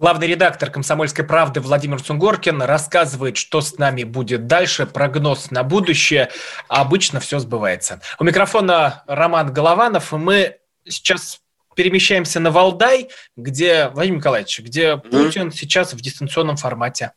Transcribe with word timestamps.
Главный 0.00 0.28
редактор 0.28 0.70
«Комсомольской 0.70 1.26
правды» 1.26 1.60
Владимир 1.60 2.02
Сунгоркин 2.02 2.62
рассказывает, 2.62 3.36
что 3.36 3.60
с 3.60 3.76
нами 3.76 4.04
будет 4.04 4.46
дальше, 4.46 4.86
прогноз 4.86 5.50
на 5.50 5.62
будущее. 5.62 6.30
Обычно 6.68 7.20
все 7.20 7.38
сбывается. 7.38 8.00
У 8.18 8.24
микрофона 8.24 9.04
Роман 9.06 9.52
Голованов, 9.52 10.12
мы 10.12 10.56
сейчас 10.88 11.42
перемещаемся 11.76 12.40
на 12.40 12.50
Валдай, 12.50 13.10
где, 13.36 13.88
Владимир 13.88 14.20
Николаевич, 14.20 14.60
где 14.60 14.96
Путин 14.96 15.48
mm. 15.48 15.52
сейчас 15.52 15.92
в 15.92 16.00
дистанционном 16.00 16.56
формате 16.56 17.12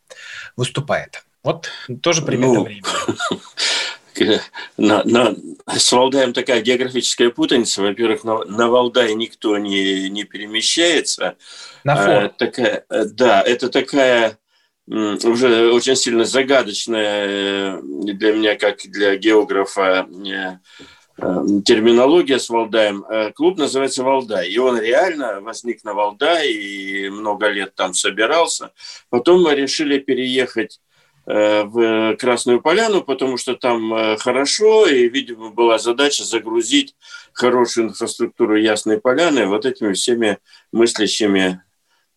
выступает. 0.57 1.23
Вот 1.41 1.71
тоже 2.01 2.21
примерно 2.21 2.55
ну, 2.55 2.63
времени. 2.65 2.83
На, 4.77 5.03
на, 5.03 5.35
с 5.67 5.91
Валдаем 5.91 6.33
такая 6.33 6.61
географическая 6.61 7.29
путаница. 7.29 7.81
Во-первых, 7.81 8.23
на, 8.23 8.43
на 8.45 8.69
Валдай 8.69 9.13
никто 9.13 9.57
не, 9.57 10.09
не 10.09 10.23
перемещается. 10.23 11.35
На. 11.83 12.25
А, 12.25 12.29
такая, 12.29 12.85
э, 12.89 13.05
да, 13.05 13.41
это 13.41 13.69
такая 13.69 14.37
уже 14.85 15.71
очень 15.71 15.95
сильно 15.95 16.25
загадочная 16.25 17.27
э, 17.27 17.81
для 17.81 18.33
меня, 18.33 18.55
как 18.55 18.79
для 18.83 19.15
географа, 19.15 20.07
э, 20.09 20.57
терминология 21.65 22.39
с 22.39 22.49
Валдаем. 22.49 23.05
Клуб 23.33 23.57
называется 23.57 24.03
Валдай. 24.03 24.49
И 24.49 24.57
он 24.57 24.79
реально 24.79 25.41
возник 25.41 25.83
на 25.83 25.93
Валдай 25.93 26.51
и 26.51 27.09
много 27.09 27.47
лет 27.49 27.75
там 27.75 27.93
собирался. 27.93 28.71
Потом 29.09 29.43
мы 29.43 29.53
решили 29.53 29.99
переехать 29.99 30.79
в 31.25 32.17
Красную 32.17 32.61
Поляну, 32.61 33.01
потому 33.01 33.37
что 33.37 33.55
там 33.55 34.17
хорошо, 34.17 34.87
и, 34.87 35.07
видимо, 35.07 35.51
была 35.51 35.79
задача 35.79 36.23
загрузить 36.23 36.95
хорошую 37.31 37.87
инфраструктуру 37.87 38.57
Ясной 38.57 38.99
Поляны 38.99 39.45
вот 39.45 39.65
этими 39.65 39.93
всеми 39.93 40.39
мыслящими 40.71 41.61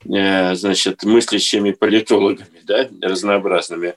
Э, 0.04 0.54
значит, 0.54 1.02
мыслящими 1.04 1.72
политологами, 1.72 2.60
да, 2.64 2.88
разнообразными. 3.00 3.94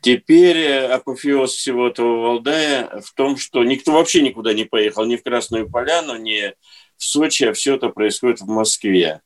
Теперь 0.00 0.56
э, 0.58 0.86
апофеоз 0.88 1.54
всего 1.54 1.88
этого 1.88 2.20
Валдая 2.20 3.00
в 3.00 3.12
том, 3.14 3.36
что 3.36 3.64
никто 3.64 3.92
вообще 3.92 4.22
никуда 4.22 4.54
не 4.54 4.64
поехал, 4.64 5.04
ни 5.04 5.16
в 5.16 5.22
Красную 5.22 5.68
Поляну, 5.68 6.16
ни 6.16 6.54
в 6.96 7.04
Сочи, 7.04 7.44
а 7.44 7.52
все 7.52 7.74
это 7.74 7.88
происходит 7.88 8.40
в 8.40 8.46
Москве. 8.46 9.20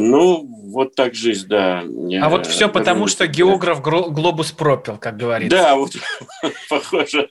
Ну, 0.00 0.46
вот 0.72 0.94
так 0.94 1.14
жизнь, 1.14 1.48
да. 1.48 1.84
А 2.22 2.28
вот 2.28 2.46
все 2.46 2.68
потому, 2.68 3.06
что 3.08 3.26
географ 3.26 3.80
глобус 3.82 4.52
пропил, 4.52 4.96
как 4.96 5.16
говорится. 5.16 5.56
Да, 5.56 5.74
вот 5.74 5.92
похоже, 6.68 7.30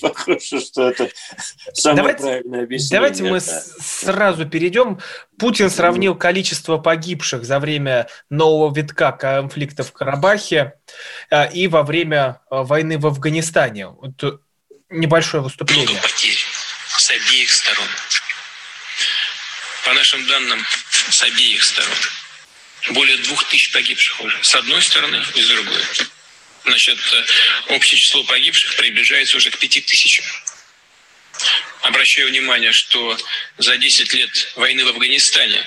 похоже, 0.00 0.60
что 0.60 0.88
это 0.88 1.10
самое 1.74 1.96
давайте, 1.96 2.22
правильное 2.22 2.62
объяснение. 2.64 2.98
Давайте 2.98 3.22
мы 3.24 3.40
да. 3.40 3.62
сразу 3.80 4.46
перейдем. 4.46 5.00
Путин 5.38 5.70
сравнил 5.70 6.14
количество 6.14 6.78
погибших 6.78 7.44
за 7.44 7.58
время 7.58 8.08
нового 8.30 8.74
витка 8.74 9.12
конфликта 9.12 9.82
в 9.82 9.92
Карабахе 9.92 10.74
э, 11.30 11.52
и 11.52 11.68
во 11.68 11.82
время 11.82 12.40
э, 12.50 12.62
войны 12.62 12.98
в 12.98 13.06
Афганистане. 13.06 13.88
Вот 13.88 14.40
небольшое 14.90 15.42
выступление. 15.42 15.88
Много 15.88 16.02
потерь 16.02 16.38
с 16.86 17.10
обеих 17.10 17.50
сторон. 17.50 17.88
По 19.84 19.94
нашим 19.94 20.26
данным, 20.26 20.58
с 21.10 21.22
обеих 21.22 21.62
сторон. 21.62 21.96
Более 22.90 23.16
двух 23.18 23.44
тысяч 23.48 23.72
погибших 23.72 24.20
уже. 24.20 24.44
С 24.44 24.54
одной 24.54 24.82
стороны 24.82 25.22
и 25.34 25.42
с 25.42 25.48
другой. 25.48 25.82
Значит, 26.64 26.98
э, 27.12 27.24
общее 27.74 27.98
число 27.98 28.22
погибших 28.24 28.76
приближается 28.76 29.36
уже 29.36 29.50
к 29.50 29.58
пяти 29.58 29.80
тысячам. 29.80 30.24
Обращаю 31.82 32.28
внимание, 32.28 32.72
что 32.72 33.16
за 33.58 33.76
10 33.76 34.12
лет 34.12 34.52
войны 34.56 34.84
в 34.84 34.88
Афганистане 34.88 35.64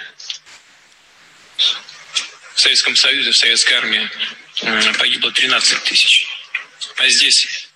в 1.58 2.60
Советском 2.60 2.96
Союзе, 2.96 3.32
в 3.32 3.38
Советской 3.38 3.74
армии 3.74 4.10
погибло 4.98 5.32
13 5.32 5.84
тысяч. 5.84 6.28
А 6.98 7.08
здесь 7.10 7.70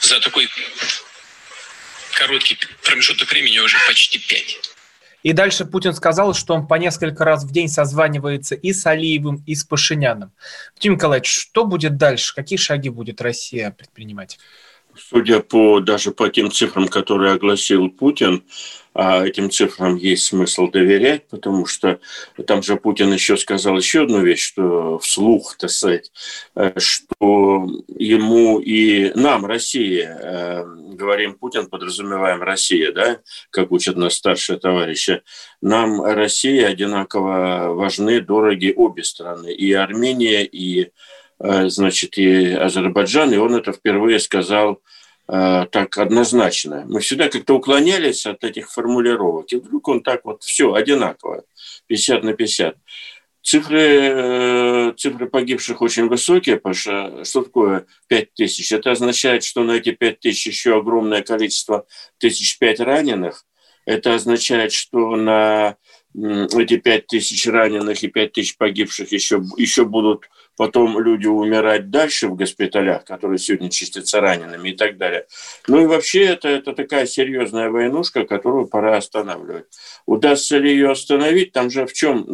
за 0.00 0.20
такой 0.20 0.50
короткий 2.12 2.58
промежуток 2.82 3.30
времени 3.30 3.58
уже 3.58 3.78
почти 3.86 4.18
5. 4.18 4.77
И 5.22 5.32
дальше 5.32 5.64
Путин 5.64 5.94
сказал, 5.94 6.34
что 6.34 6.54
он 6.54 6.66
по 6.66 6.74
несколько 6.74 7.24
раз 7.24 7.44
в 7.44 7.50
день 7.50 7.68
созванивается 7.68 8.54
и 8.54 8.72
с 8.72 8.86
Алиевым, 8.86 9.42
и 9.46 9.54
с 9.54 9.64
Пашиняном. 9.64 10.32
Владимир 10.74 10.96
Николаевич, 10.96 11.28
что 11.28 11.64
будет 11.64 11.96
дальше? 11.96 12.34
Какие 12.34 12.56
шаги 12.56 12.88
будет 12.88 13.20
Россия 13.20 13.70
предпринимать? 13.70 14.38
Судя 14.96 15.40
по 15.40 15.80
даже 15.80 16.10
по 16.10 16.28
тем 16.28 16.50
цифрам, 16.50 16.88
которые 16.88 17.32
огласил 17.32 17.88
Путин, 17.88 18.44
этим 18.98 19.50
цифрам 19.50 19.94
есть 19.94 20.24
смысл 20.24 20.68
доверять, 20.68 21.28
потому 21.28 21.66
что 21.66 22.00
там 22.46 22.62
же 22.64 22.76
Путин 22.76 23.12
еще 23.12 23.36
сказал 23.36 23.76
еще 23.76 24.02
одну 24.02 24.22
вещь, 24.22 24.42
что 24.42 24.98
вслух, 24.98 25.56
так 25.56 25.70
сказать, 25.70 26.10
э, 26.56 26.72
что 26.78 27.68
ему 27.96 28.58
и 28.58 29.12
нам, 29.14 29.46
Россия, 29.46 30.18
э, 30.20 30.64
говорим 30.94 31.34
Путин, 31.34 31.68
подразумеваем 31.68 32.42
Россия, 32.42 32.90
да, 32.90 33.20
как 33.50 33.70
учат 33.70 33.96
нас 33.96 34.14
старшие 34.14 34.58
товарищи, 34.58 35.22
нам 35.62 36.02
Россия 36.02 36.66
одинаково 36.66 37.74
важны, 37.74 38.20
дороги 38.20 38.72
обе 38.74 39.04
страны, 39.04 39.52
и 39.52 39.72
Армения, 39.74 40.44
и 40.44 40.90
э, 41.38 41.68
значит, 41.68 42.18
и 42.18 42.52
Азербайджан, 42.52 43.32
и 43.32 43.36
он 43.36 43.54
это 43.54 43.72
впервые 43.72 44.18
сказал 44.18 44.80
так 45.28 45.98
однозначно. 45.98 46.84
Мы 46.88 47.00
всегда 47.00 47.28
как-то 47.28 47.54
уклонялись 47.54 48.24
от 48.24 48.44
этих 48.44 48.70
формулировок. 48.70 49.52
И 49.52 49.56
вдруг 49.56 49.86
он 49.88 50.02
так 50.02 50.24
вот 50.24 50.42
все 50.42 50.72
одинаково, 50.72 51.44
50 51.86 52.24
на 52.24 52.32
50. 52.32 52.76
Цифры, 53.42 53.80
э, 53.80 54.92
цифры 54.96 55.26
погибших 55.26 55.80
очень 55.80 56.08
высокие, 56.08 56.58
Паша. 56.58 57.24
Что 57.24 57.42
такое 57.42 57.86
5 58.08 58.34
тысяч? 58.34 58.72
Это 58.72 58.90
означает, 58.90 59.44
что 59.44 59.64
на 59.64 59.72
эти 59.72 59.90
5 59.90 60.20
тысяч 60.20 60.46
еще 60.46 60.76
огромное 60.76 61.22
количество, 61.22 61.86
тысяч 62.18 62.58
пять 62.58 62.80
раненых. 62.80 63.46
Это 63.86 64.14
означает, 64.14 64.72
что 64.72 65.16
на 65.16 65.76
эти 66.14 66.76
5 66.76 67.06
тысяч 67.06 67.46
раненых 67.46 68.02
и 68.02 68.08
5 68.08 68.32
тысяч 68.32 68.56
погибших 68.56 69.12
еще, 69.12 69.42
еще 69.56 69.84
будут 69.84 70.28
потом 70.58 70.98
люди 70.98 71.26
умирать 71.26 71.90
дальше 71.90 72.28
в 72.28 72.34
госпиталях, 72.34 73.04
которые 73.04 73.38
сегодня 73.38 73.70
чистятся 73.70 74.20
ранеными 74.20 74.70
и 74.70 74.76
так 74.76 74.98
далее. 74.98 75.26
Ну 75.68 75.82
и 75.82 75.86
вообще 75.86 76.24
это, 76.24 76.48
это 76.48 76.72
такая 76.72 77.06
серьезная 77.06 77.70
войнушка, 77.70 78.24
которую 78.24 78.66
пора 78.66 78.96
останавливать. 78.96 79.66
Удастся 80.04 80.58
ли 80.58 80.72
ее 80.72 80.90
остановить, 80.90 81.52
там 81.52 81.70
же 81.70 81.86
в 81.86 81.92
чем, 81.92 82.26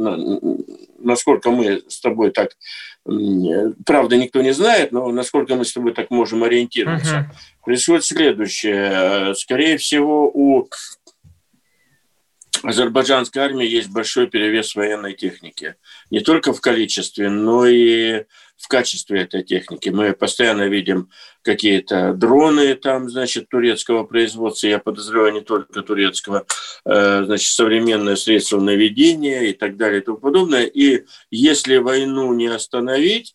насколько 0.99 1.51
мы 1.51 1.83
с 1.87 2.01
тобой 2.01 2.31
так, 2.31 2.53
правда 3.85 4.17
никто 4.17 4.41
не 4.41 4.53
знает, 4.53 4.91
но 4.93 5.07
насколько 5.11 5.55
мы 5.55 5.67
с 5.67 5.75
тобой 5.75 5.93
так 5.93 6.11
можем 6.11 6.45
ориентироваться. 6.45 7.29
Угу. 7.29 7.65
Происходит 7.67 8.05
следующее. 8.05 9.35
Скорее 9.35 9.77
всего, 9.77 10.31
у 10.33 10.67
азербайджанской 12.65 13.43
армии 13.43 13.67
есть 13.67 13.91
большой 13.91 14.27
перевес 14.27 14.75
военной 14.75 15.15
техники. 15.15 15.77
Не 16.11 16.21
только 16.21 16.53
в 16.53 16.61
количестве, 16.61 17.29
но 17.29 17.67
и 17.67 18.25
в 18.57 18.69
качестве 18.69 19.23
этой 19.23 19.43
техники. 19.43 19.89
Мы 19.89 20.13
постоянно 20.13 20.69
видим 20.69 21.11
какие-то 21.43 22.15
дроны 22.15 22.75
там, 22.75 23.11
значит, 23.11 23.49
турецкого 23.49 24.05
производства, 24.05 24.69
я 24.69 24.79
подозреваю, 24.79 25.33
не 25.33 25.41
только 25.41 25.83
турецкого, 25.83 26.47
э, 26.87 27.25
значит, 27.25 27.49
современные 27.49 28.17
средства 28.17 28.61
наведения 28.61 29.43
и 29.43 29.53
так 29.53 29.77
далее 29.77 30.01
и 30.01 30.05
тому 30.05 30.19
подобное. 30.19 30.65
И 30.65 31.05
если 31.31 31.77
войну 31.77 32.33
не 32.33 32.47
остановить, 32.47 33.35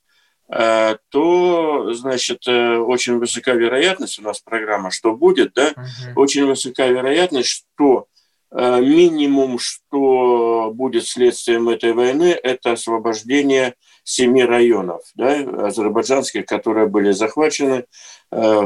э, 0.52 0.98
то, 1.10 1.94
значит, 1.94 2.48
э, 2.48 2.78
очень 2.78 3.18
высока 3.18 3.54
вероятность, 3.54 4.20
у 4.20 4.24
нас 4.24 4.40
программа 4.40 4.90
«Что 4.90 5.16
будет?», 5.16 5.54
да, 5.54 5.74
угу. 5.76 6.22
очень 6.22 6.46
высока 6.46 6.88
вероятность, 6.88 7.50
что 7.50 8.08
минимум, 8.52 9.60
что 9.60 10.72
будет 10.74 11.06
следствием 11.06 11.70
этой 11.70 11.94
войны, 11.94 12.38
это 12.42 12.72
освобождение 12.72 13.76
семи 14.04 14.44
районов 14.44 15.04
да, 15.16 15.68
азербайджанских, 15.68 16.46
которые 16.46 16.88
были 16.88 17.12
захвачены 17.12 17.86
э, 18.32 18.62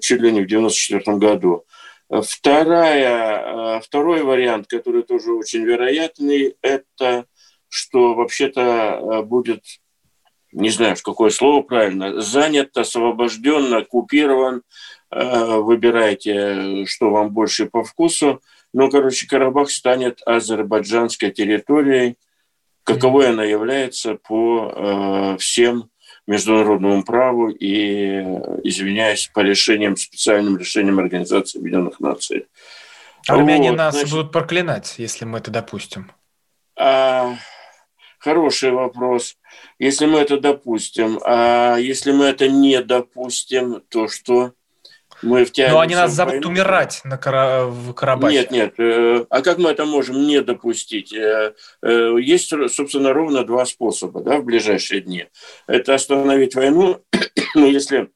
чуть 0.00 0.20
ли 0.20 0.30
не 0.30 0.42
в 0.42 0.46
1994 0.46 1.16
году. 1.16 1.64
Вторая, 2.10 3.80
второй 3.80 4.22
вариант, 4.22 4.66
который 4.66 5.02
тоже 5.02 5.32
очень 5.32 5.64
вероятный, 5.64 6.56
это 6.62 7.26
что 7.68 8.14
вообще-то 8.14 9.24
будет, 9.26 9.62
не 10.52 10.70
знаю, 10.70 10.96
какое 11.02 11.28
слово 11.28 11.60
правильно, 11.62 12.20
занят, 12.20 12.76
освобожден, 12.76 13.74
оккупирован, 13.74 14.62
выбирайте, 15.10 16.86
что 16.86 17.10
вам 17.10 17.30
больше 17.30 17.66
по 17.66 17.84
вкусу. 17.84 18.40
Ну, 18.72 18.90
короче, 18.90 19.26
Карабах 19.26 19.70
станет 19.70 20.20
азербайджанской 20.26 21.30
территорией, 21.30 22.16
каковой 22.84 23.30
она 23.30 23.44
является 23.44 24.14
по 24.14 24.72
э, 24.74 25.36
всем 25.38 25.90
международному 26.26 27.02
праву 27.04 27.48
и, 27.48 28.20
извиняюсь, 28.62 29.30
по 29.32 29.40
решениям, 29.40 29.96
специальным 29.96 30.58
решениям 30.58 30.98
Организации 30.98 31.58
Объединенных 31.58 32.00
Наций. 32.00 32.46
Армяне 33.26 33.70
вот, 33.70 33.78
нас 33.78 33.94
значит, 33.94 34.10
будут 34.10 34.32
проклинать, 34.32 34.94
если 34.98 35.24
мы 35.24 35.38
это 35.38 35.50
допустим. 35.50 36.12
А, 36.76 37.34
хороший 38.18 38.70
вопрос. 38.72 39.36
Если 39.78 40.06
мы 40.06 40.18
это 40.18 40.38
допустим, 40.38 41.18
а 41.24 41.76
если 41.76 42.12
мы 42.12 42.26
это 42.26 42.48
не 42.48 42.82
допустим, 42.82 43.82
то 43.88 44.08
что? 44.08 44.52
Мы 45.22 45.46
Но 45.56 45.80
они 45.80 45.94
нас 45.94 46.12
зовут 46.12 46.34
войну. 46.34 46.48
умирать 46.48 47.00
на 47.04 47.18
Кара... 47.18 47.64
в 47.66 47.92
Карабахе. 47.92 48.38
Нет, 48.38 48.50
нет. 48.50 48.74
Э, 48.78 49.26
а 49.28 49.42
как 49.42 49.58
мы 49.58 49.70
это 49.70 49.84
можем 49.84 50.26
не 50.26 50.40
допустить? 50.42 51.12
Э, 51.12 51.54
э, 51.82 52.16
есть, 52.20 52.48
собственно, 52.48 53.12
ровно 53.12 53.44
два 53.44 53.66
способа 53.66 54.22
да, 54.22 54.38
в 54.38 54.44
ближайшие 54.44 55.00
дни. 55.00 55.26
Это 55.66 55.94
остановить 55.94 56.54
войну, 56.54 57.02
но 57.54 57.66
если 57.66 58.10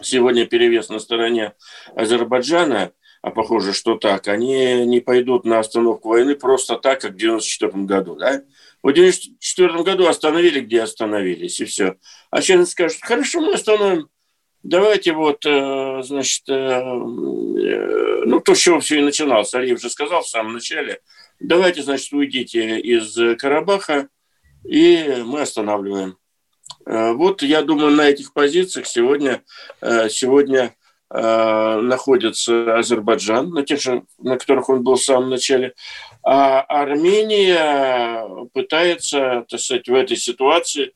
сегодня 0.00 0.46
перевес 0.46 0.88
на 0.88 0.98
стороне 0.98 1.52
Азербайджана, 1.94 2.92
а 3.22 3.30
похоже, 3.30 3.74
что 3.74 3.96
так, 3.96 4.28
они 4.28 4.86
не 4.86 5.00
пойдут 5.00 5.44
на 5.44 5.58
остановку 5.58 6.08
войны 6.08 6.34
просто 6.34 6.76
так, 6.76 7.02
как 7.02 7.12
в 7.12 7.16
1994 7.16 7.84
году. 7.84 8.16
Да? 8.16 8.42
В 8.82 8.88
1994 8.88 9.82
году 9.82 10.06
остановили, 10.08 10.60
где 10.60 10.80
остановились, 10.80 11.60
и 11.60 11.66
все. 11.66 11.96
А 12.30 12.40
сейчас 12.40 12.70
скажут, 12.70 12.98
хорошо, 13.02 13.40
мы 13.40 13.52
остановим 13.52 14.08
Давайте 14.62 15.12
вот, 15.12 15.46
э, 15.46 16.02
значит, 16.02 16.42
э, 16.48 16.52
э, 16.52 18.22
ну, 18.26 18.40
то, 18.40 18.54
с 18.54 18.58
чего 18.58 18.80
все 18.80 18.98
и 18.98 19.02
начиналось, 19.02 19.54
Алиев 19.54 19.80
же 19.80 19.88
сказал 19.88 20.20
в 20.20 20.28
самом 20.28 20.52
начале, 20.52 21.00
давайте, 21.38 21.82
значит, 21.82 22.12
уйдите 22.12 22.78
из 22.78 23.16
Карабаха, 23.38 24.08
и 24.64 25.22
мы 25.24 25.40
останавливаем. 25.40 26.18
Вот, 26.84 27.42
я 27.42 27.62
думаю, 27.62 27.90
на 27.92 28.08
этих 28.08 28.32
позициях 28.32 28.86
сегодня, 28.86 29.42
сегодня 30.08 30.74
находится 31.10 32.78
Азербайджан, 32.78 33.50
на 33.50 33.64
тех 33.64 33.80
же, 33.80 34.04
на 34.18 34.38
которых 34.38 34.68
он 34.68 34.82
был 34.82 34.94
в 34.94 35.02
самом 35.02 35.30
начале, 35.30 35.74
а 36.22 36.60
Армения 36.60 38.46
пытается, 38.52 39.44
так 39.48 39.60
сказать, 39.60 39.88
в 39.88 39.94
этой 39.94 40.16
ситуации 40.16 40.92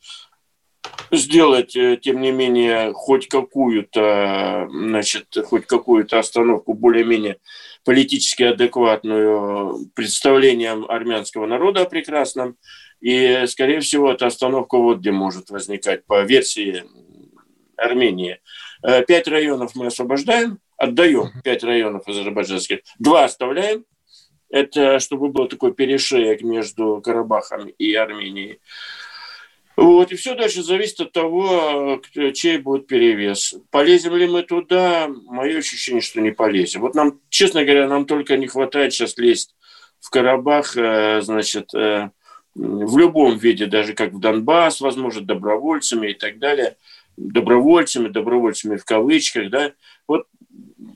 сделать, 1.10 1.76
э, 1.76 1.96
тем 1.96 2.20
не 2.20 2.32
менее, 2.32 2.92
хоть 2.92 3.28
какую-то, 3.28 4.68
значит, 4.70 5.26
хоть 5.46 5.66
какую-то 5.66 6.18
остановку 6.18 6.74
более-менее 6.74 7.38
политически 7.84 8.44
адекватную 8.44 9.90
представлением 9.94 10.86
армянского 10.88 11.46
народа 11.46 11.82
о 11.82 11.88
прекрасном. 11.88 12.56
И, 13.00 13.44
скорее 13.46 13.80
всего, 13.80 14.12
эта 14.12 14.26
остановка 14.26 14.78
вот 14.78 14.98
где 14.98 15.12
может 15.12 15.50
возникать 15.50 16.06
по 16.06 16.22
версии 16.22 16.84
Армении. 17.76 18.40
Э, 18.82 19.04
пять 19.04 19.28
районов 19.28 19.72
мы 19.74 19.86
освобождаем, 19.86 20.58
отдаем 20.76 21.30
пять 21.42 21.64
районов 21.64 22.08
азербайджанских, 22.08 22.80
два 22.98 23.24
оставляем. 23.24 23.84
Это 24.50 25.00
чтобы 25.00 25.28
был 25.30 25.48
такой 25.48 25.74
перешеек 25.74 26.42
между 26.42 27.00
Карабахом 27.02 27.68
и 27.68 27.94
Арменией. 27.94 28.60
Вот, 29.76 30.12
и 30.12 30.16
все 30.16 30.34
дальше 30.34 30.62
зависит 30.62 31.00
от 31.00 31.12
того, 31.12 32.00
чей 32.32 32.58
будет 32.58 32.86
перевес. 32.86 33.54
Полезем 33.70 34.14
ли 34.14 34.26
мы 34.28 34.42
туда? 34.42 35.08
Мое 35.26 35.58
ощущение, 35.58 36.00
что 36.00 36.20
не 36.20 36.30
полезем. 36.30 36.82
Вот 36.82 36.94
нам, 36.94 37.20
честно 37.28 37.64
говоря, 37.64 37.88
нам 37.88 38.06
только 38.06 38.36
не 38.36 38.46
хватает 38.46 38.92
сейчас 38.92 39.18
лезть 39.18 39.54
в 40.00 40.10
Карабах, 40.10 40.76
э, 40.76 41.22
значит, 41.22 41.74
э, 41.74 42.10
в 42.54 42.98
любом 42.98 43.36
виде, 43.36 43.66
даже 43.66 43.94
как 43.94 44.12
в 44.12 44.20
Донбасс, 44.20 44.80
возможно, 44.80 45.22
добровольцами 45.22 46.10
и 46.10 46.14
так 46.14 46.38
далее. 46.38 46.76
Добровольцами, 47.16 48.08
добровольцами 48.08 48.76
в 48.76 48.84
кавычках, 48.84 49.50
да. 49.50 49.72
Вот 50.06 50.26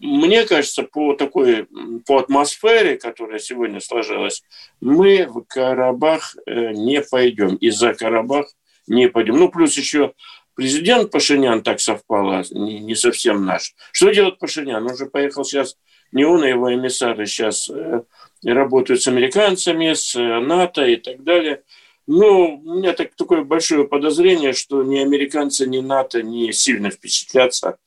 мне 0.00 0.44
кажется, 0.44 0.84
по 0.84 1.14
такой, 1.14 1.66
по 2.06 2.18
атмосфере, 2.18 2.96
которая 2.96 3.40
сегодня 3.40 3.80
сложилась, 3.80 4.42
мы 4.80 5.26
в 5.26 5.42
Карабах 5.42 6.36
э, 6.46 6.72
не 6.72 7.02
пойдем. 7.02 7.56
Из-за 7.56 7.94
Карабах 7.94 8.46
не 8.88 9.08
пойдем. 9.08 9.36
Ну, 9.36 9.48
плюс 9.48 9.76
еще 9.76 10.12
президент 10.54 11.10
Пашинян 11.10 11.62
так 11.62 11.80
совпало, 11.80 12.42
не, 12.50 12.80
не 12.80 12.94
совсем 12.94 13.44
наш. 13.44 13.74
Что 13.92 14.10
делает 14.10 14.38
Пашинян? 14.38 14.84
Он 14.86 14.96
же 14.96 15.06
поехал 15.06 15.44
сейчас, 15.44 15.76
не 16.12 16.24
он, 16.24 16.42
а 16.42 16.48
его 16.48 16.72
эмиссары 16.72 17.26
сейчас 17.26 17.70
э, 17.70 18.02
работают 18.44 19.02
с 19.02 19.06
американцами, 19.06 19.92
с 19.92 20.14
э, 20.14 20.40
НАТО 20.40 20.84
и 20.84 20.96
так 20.96 21.22
далее. 21.22 21.62
Ну, 22.06 22.62
у 22.64 22.78
меня 22.78 22.94
так, 22.94 23.14
такое 23.14 23.44
большое 23.44 23.86
подозрение, 23.86 24.54
что 24.54 24.82
ни 24.82 24.98
американцы, 24.98 25.66
ни 25.66 25.80
НАТО 25.80 26.22
не 26.22 26.52
сильно 26.52 26.90
впечатлятся 26.90 27.78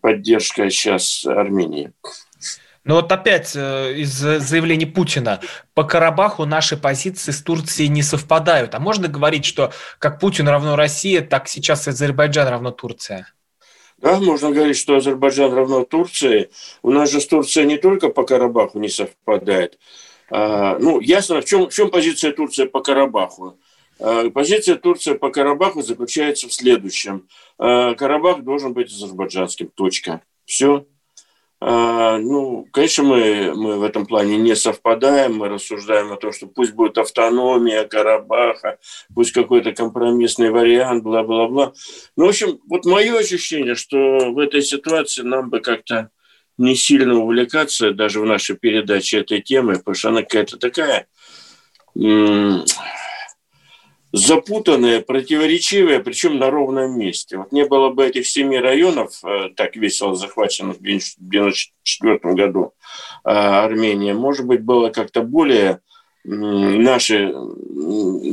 поддержкой 0.00 0.70
сейчас 0.70 1.24
Армении. 1.26 1.92
Но 2.84 2.96
вот 2.96 3.12
опять 3.12 3.52
э, 3.54 3.94
из 3.94 4.12
заявлений 4.12 4.86
Путина 4.86 5.40
по 5.74 5.84
Карабаху 5.84 6.46
наши 6.46 6.76
позиции 6.76 7.30
с 7.30 7.40
Турцией 7.42 7.88
не 7.88 8.02
совпадают. 8.02 8.74
А 8.74 8.80
можно 8.80 9.08
говорить, 9.08 9.44
что 9.44 9.72
как 9.98 10.18
Путин 10.18 10.48
равно 10.48 10.74
Россия, 10.74 11.20
так 11.20 11.48
сейчас 11.48 11.86
Азербайджан 11.86 12.48
равно 12.48 12.72
Турция? 12.72 13.32
Да, 13.98 14.18
можно 14.18 14.50
говорить, 14.50 14.76
что 14.76 14.96
Азербайджан 14.96 15.54
равно 15.54 15.84
Турции. 15.84 16.50
У 16.82 16.90
нас 16.90 17.10
же 17.10 17.20
с 17.20 17.26
Турцией 17.26 17.66
не 17.66 17.78
только 17.78 18.08
по 18.08 18.24
Карабаху 18.24 18.80
не 18.80 18.88
совпадает. 18.88 19.78
А, 20.28 20.76
ну, 20.78 20.98
ясно, 20.98 21.40
в 21.40 21.44
чем, 21.44 21.68
в 21.68 21.72
чем 21.72 21.88
позиция 21.88 22.32
Турции 22.32 22.64
по 22.64 22.80
Карабаху? 22.80 23.60
А, 24.00 24.28
позиция 24.30 24.74
Турции 24.74 25.14
по 25.14 25.30
Карабаху 25.30 25.82
заключается 25.82 26.48
в 26.48 26.52
следующем. 26.52 27.28
А, 27.58 27.94
Карабах 27.94 28.42
должен 28.42 28.72
быть 28.72 28.90
азербайджанским. 28.90 29.68
Точка. 29.68 30.22
Все. 30.46 30.84
А, 31.64 32.18
ну, 32.18 32.66
конечно, 32.72 33.04
мы, 33.04 33.52
мы 33.54 33.78
в 33.78 33.84
этом 33.84 34.04
плане 34.04 34.36
не 34.36 34.56
совпадаем, 34.56 35.36
мы 35.36 35.48
рассуждаем 35.48 36.10
о 36.12 36.16
том, 36.16 36.32
что 36.32 36.48
пусть 36.48 36.72
будет 36.72 36.98
автономия 36.98 37.84
Карабаха, 37.84 38.78
пусть 39.14 39.30
какой-то 39.30 39.70
компромиссный 39.70 40.50
вариант, 40.50 41.04
бла-бла-бла. 41.04 41.72
Ну, 42.16 42.26
в 42.26 42.30
общем, 42.30 42.58
вот 42.68 42.84
мое 42.84 43.16
ощущение, 43.16 43.76
что 43.76 43.96
в 44.32 44.40
этой 44.40 44.60
ситуации 44.60 45.22
нам 45.22 45.50
бы 45.50 45.60
как-то 45.60 46.10
не 46.58 46.74
сильно 46.74 47.14
увлекаться 47.14 47.92
даже 47.92 48.18
в 48.18 48.26
нашей 48.26 48.56
передаче 48.56 49.20
этой 49.20 49.40
темы, 49.40 49.74
потому 49.74 49.94
что 49.94 50.08
она 50.08 50.22
какая-то 50.22 50.58
такая 50.58 51.06
запутанное, 54.12 55.00
противоречивое, 55.00 56.00
причем 56.00 56.38
на 56.38 56.50
ровном 56.50 56.98
месте. 56.98 57.38
Вот 57.38 57.52
не 57.52 57.64
было 57.64 57.88
бы 57.88 58.06
этих 58.06 58.26
семи 58.26 58.58
районов, 58.58 59.24
э, 59.24 59.48
так 59.56 59.74
весело 59.76 60.14
захваченных 60.14 60.76
в 60.76 60.80
1994 60.80 62.34
году 62.34 62.74
э, 63.24 63.30
Армения, 63.30 64.14
может 64.14 64.46
быть, 64.46 64.62
было 64.62 64.90
как-то 64.90 65.22
более 65.22 65.80
наши 66.24 67.34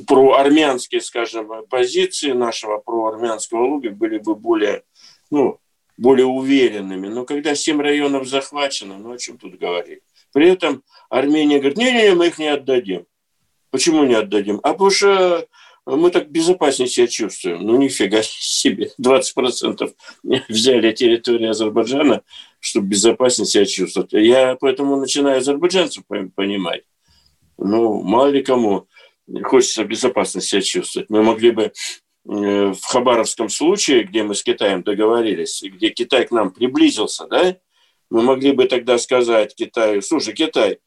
проармянские, 0.05 1.01
скажем, 1.01 1.49
позиции 1.69 2.33
нашего 2.33 2.77
проармянского 2.77 3.65
луга 3.65 3.89
были 3.89 4.19
бы 4.19 4.35
более, 4.35 4.83
ну, 5.31 5.59
более 5.97 6.27
уверенными. 6.27 7.07
Но 7.07 7.25
когда 7.25 7.55
семь 7.55 7.81
районов 7.81 8.27
захвачено, 8.27 8.97
ну 8.97 9.13
о 9.13 9.17
чем 9.17 9.37
тут 9.37 9.57
говорить? 9.57 10.01
При 10.31 10.49
этом 10.49 10.83
Армения 11.09 11.57
говорит, 11.57 11.77
не-не-не, 11.77 12.13
мы 12.13 12.27
их 12.27 12.37
не 12.37 12.47
отдадим. 12.47 13.07
Почему 13.71 14.03
не 14.03 14.13
отдадим? 14.13 14.59
А 14.61 14.73
потому 14.73 14.91
что 14.91 15.47
мы 15.85 16.11
так 16.11 16.29
безопаснее 16.29 16.87
себя 16.87 17.07
чувствуем. 17.07 17.61
Ну, 17.61 17.77
нифига 17.77 18.21
себе. 18.23 18.91
20% 19.01 19.93
взяли 20.49 20.91
территорию 20.91 21.51
Азербайджана, 21.51 22.21
чтобы 22.59 22.87
безопаснее 22.87 23.47
себя 23.47 23.65
чувствовать. 23.65 24.13
Я 24.13 24.55
поэтому 24.59 24.97
начинаю 24.97 25.37
азербайджанцев 25.37 26.03
понимать. 26.35 26.83
Ну, 27.57 28.01
мало 28.01 28.27
ли 28.27 28.43
кому 28.43 28.87
хочется 29.43 29.83
безопасно 29.83 30.41
себя 30.41 30.61
чувствовать. 30.61 31.09
Мы 31.09 31.23
могли 31.23 31.51
бы 31.51 31.63
э, 31.63 31.71
в 32.25 32.81
Хабаровском 32.81 33.49
случае, 33.49 34.03
где 34.03 34.23
мы 34.23 34.35
с 34.35 34.43
Китаем 34.43 34.83
договорились, 34.83 35.61
где 35.63 35.89
Китай 35.89 36.25
к 36.25 36.31
нам 36.31 36.51
приблизился, 36.51 37.27
да, 37.27 37.57
мы 38.09 38.23
могли 38.23 38.51
бы 38.51 38.65
тогда 38.65 38.97
сказать 38.97 39.55
Китаю, 39.55 40.01
слушай, 40.01 40.33
Китай, 40.33 40.79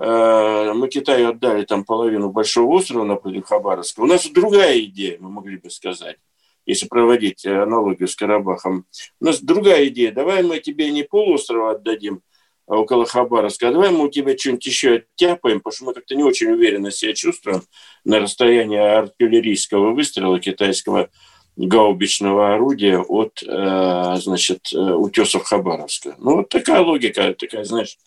мы 0.00 0.88
Китаю 0.88 1.28
отдали 1.28 1.64
там 1.64 1.84
половину 1.84 2.30
большого 2.30 2.74
острова 2.74 3.04
напротив 3.04 3.44
Хабаровска. 3.44 4.00
У 4.00 4.06
нас 4.06 4.26
другая 4.26 4.80
идея, 4.80 5.18
мы 5.20 5.30
могли 5.30 5.58
бы 5.58 5.68
сказать, 5.68 6.16
если 6.64 6.86
проводить 6.86 7.44
аналогию 7.44 8.08
с 8.08 8.16
Карабахом. 8.16 8.86
У 9.20 9.24
нас 9.26 9.42
другая 9.42 9.88
идея. 9.88 10.10
Давай 10.10 10.42
мы 10.42 10.58
тебе 10.60 10.90
не 10.90 11.02
полуострова 11.02 11.72
отдадим, 11.72 12.22
около 12.70 13.04
Хабаровска, 13.04 13.68
а 13.68 13.72
давай 13.72 13.90
мы 13.90 14.04
у 14.04 14.08
тебя 14.08 14.36
что-нибудь 14.38 14.66
еще 14.66 14.94
оттяпаем, 14.94 15.58
потому 15.58 15.74
что 15.74 15.84
мы 15.86 15.94
как-то 15.94 16.14
не 16.14 16.22
очень 16.22 16.52
уверенно 16.52 16.90
себя 16.90 17.14
чувствуем 17.14 17.62
на 18.04 18.20
расстоянии 18.20 18.78
артиллерийского 18.78 19.92
выстрела 19.92 20.38
китайского 20.38 21.10
гаубичного 21.56 22.54
орудия 22.54 22.98
от, 22.98 23.42
э, 23.42 24.16
значит, 24.18 24.72
э, 24.72 24.78
утесов 24.78 25.42
Хабаровска. 25.42 26.14
Ну, 26.18 26.36
вот 26.36 26.48
такая 26.48 26.80
логика, 26.80 27.34
такая, 27.34 27.64
знаешь, 27.64 27.98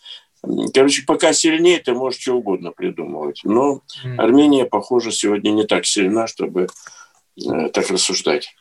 Короче, 0.74 1.04
пока 1.04 1.32
сильнее, 1.32 1.80
ты 1.80 1.94
можешь 1.94 2.22
что 2.22 2.34
угодно 2.34 2.72
придумывать. 2.72 3.42
Но 3.44 3.82
Армения, 4.18 4.66
похоже, 4.66 5.12
сегодня 5.12 5.52
не 5.52 5.66
так 5.66 5.86
сильна, 5.86 6.28
чтобы 6.28 6.68
э, 7.38 7.70
так 7.70 7.90
рассуждать. 7.90 8.54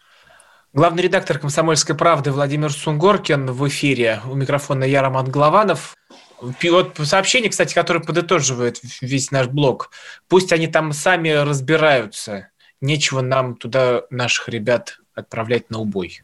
Главный 0.73 1.03
редактор 1.03 1.39
«Комсомольской 1.39 1.97
правды» 1.97 2.31
Владимир 2.31 2.73
Сунгоркин 2.73 3.51
в 3.51 3.69
эфире. 3.69 4.21
У 4.31 4.35
микрофона 4.35 4.85
я, 4.85 5.03
Роман 5.03 5.31
Голованов. 5.31 5.97
Вот 6.41 6.99
сообщение, 7.03 7.51
кстати, 7.51 7.75
которое 7.75 8.01
подытоживает 8.01 8.81
весь 9.01 9.31
наш 9.31 9.49
блог. 9.49 9.91
Пусть 10.29 10.53
они 10.53 10.69
там 10.69 10.93
сами 10.93 11.29
разбираются. 11.29 12.49
Нечего 12.81 13.21
нам 13.21 13.57
туда 13.57 14.03
наших 14.11 14.49
ребят 14.49 14.99
отправлять 15.15 15.69
на 15.69 15.79
убой. 15.79 16.23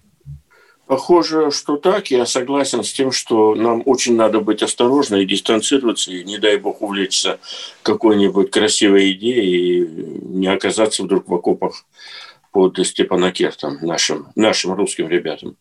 Похоже, 0.89 1.51
что 1.51 1.77
так. 1.77 2.11
Я 2.11 2.25
согласен 2.25 2.83
с 2.83 2.91
тем, 2.91 3.13
что 3.13 3.55
нам 3.55 3.83
очень 3.85 4.17
надо 4.17 4.41
быть 4.41 4.63
осторожны 4.63 5.23
и 5.23 5.27
дистанцироваться, 5.27 6.11
и 6.11 6.25
не 6.25 6.39
дай 6.39 6.57
бог 6.57 6.81
увлечься 6.81 7.39
какой-нибудь 7.83 8.51
красивой 8.51 9.13
идеей 9.13 9.83
и 9.83 9.87
не 9.87 10.47
оказаться 10.47 11.03
вдруг 11.03 11.29
в 11.29 11.35
окопах 11.35 11.85
под 12.53 12.79
Степанакертом, 12.87 13.77
нашим, 13.83 14.29
нашим 14.35 14.73
русским 14.73 15.09
ребятам. 15.09 15.59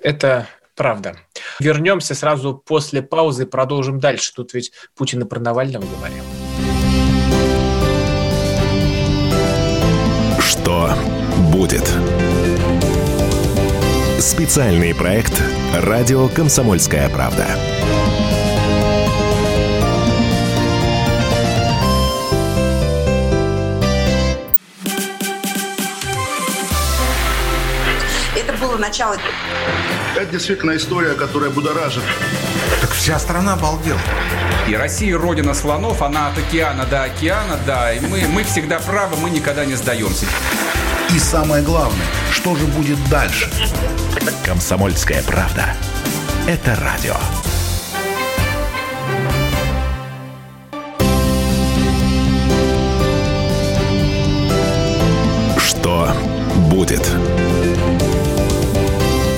Это 0.00 0.48
правда. 0.74 1.16
Вернемся 1.60 2.16
сразу 2.16 2.60
после 2.66 3.02
паузы 3.02 3.44
и 3.44 3.46
продолжим 3.46 4.00
дальше. 4.00 4.32
Тут 4.34 4.52
ведь 4.54 4.72
Путин 4.96 5.22
и 5.22 5.26
про 5.26 5.38
Навального 5.38 5.84
говорил. 5.84 6.24
Что 10.40 10.92
будет? 11.52 11.88
Специальный 14.18 14.94
проект 14.94 15.42
«Радио 15.74 16.28
Комсомольская 16.28 17.08
правда». 17.08 17.46
Это 28.36 28.52
было 28.60 28.76
начало. 28.78 29.16
Это 30.16 30.26
действительно 30.26 30.76
история, 30.76 31.14
которая 31.14 31.50
будоражит. 31.50 32.02
Так 32.80 32.90
вся 32.90 33.18
страна 33.18 33.54
обалдела. 33.54 34.00
И 34.68 34.76
Россия 34.76 35.18
родина 35.18 35.54
слонов, 35.54 36.02
она 36.02 36.28
от 36.28 36.38
океана 36.38 36.86
до 36.86 37.02
океана, 37.02 37.58
да. 37.66 37.92
И 37.92 38.00
мы, 38.00 38.22
мы 38.28 38.44
всегда 38.44 38.78
правы, 38.78 39.16
мы 39.16 39.28
никогда 39.28 39.64
не 39.64 39.74
сдаемся. 39.74 40.26
И 41.14 41.18
самое 41.20 41.62
главное, 41.62 42.06
что 42.32 42.56
же 42.56 42.66
будет 42.66 42.98
дальше? 43.08 43.48
Комсомольская 44.44 45.22
правда. 45.22 45.66
Это 46.48 46.74
радио. 46.74 47.14
Что 55.56 56.12
будет? 56.68 57.08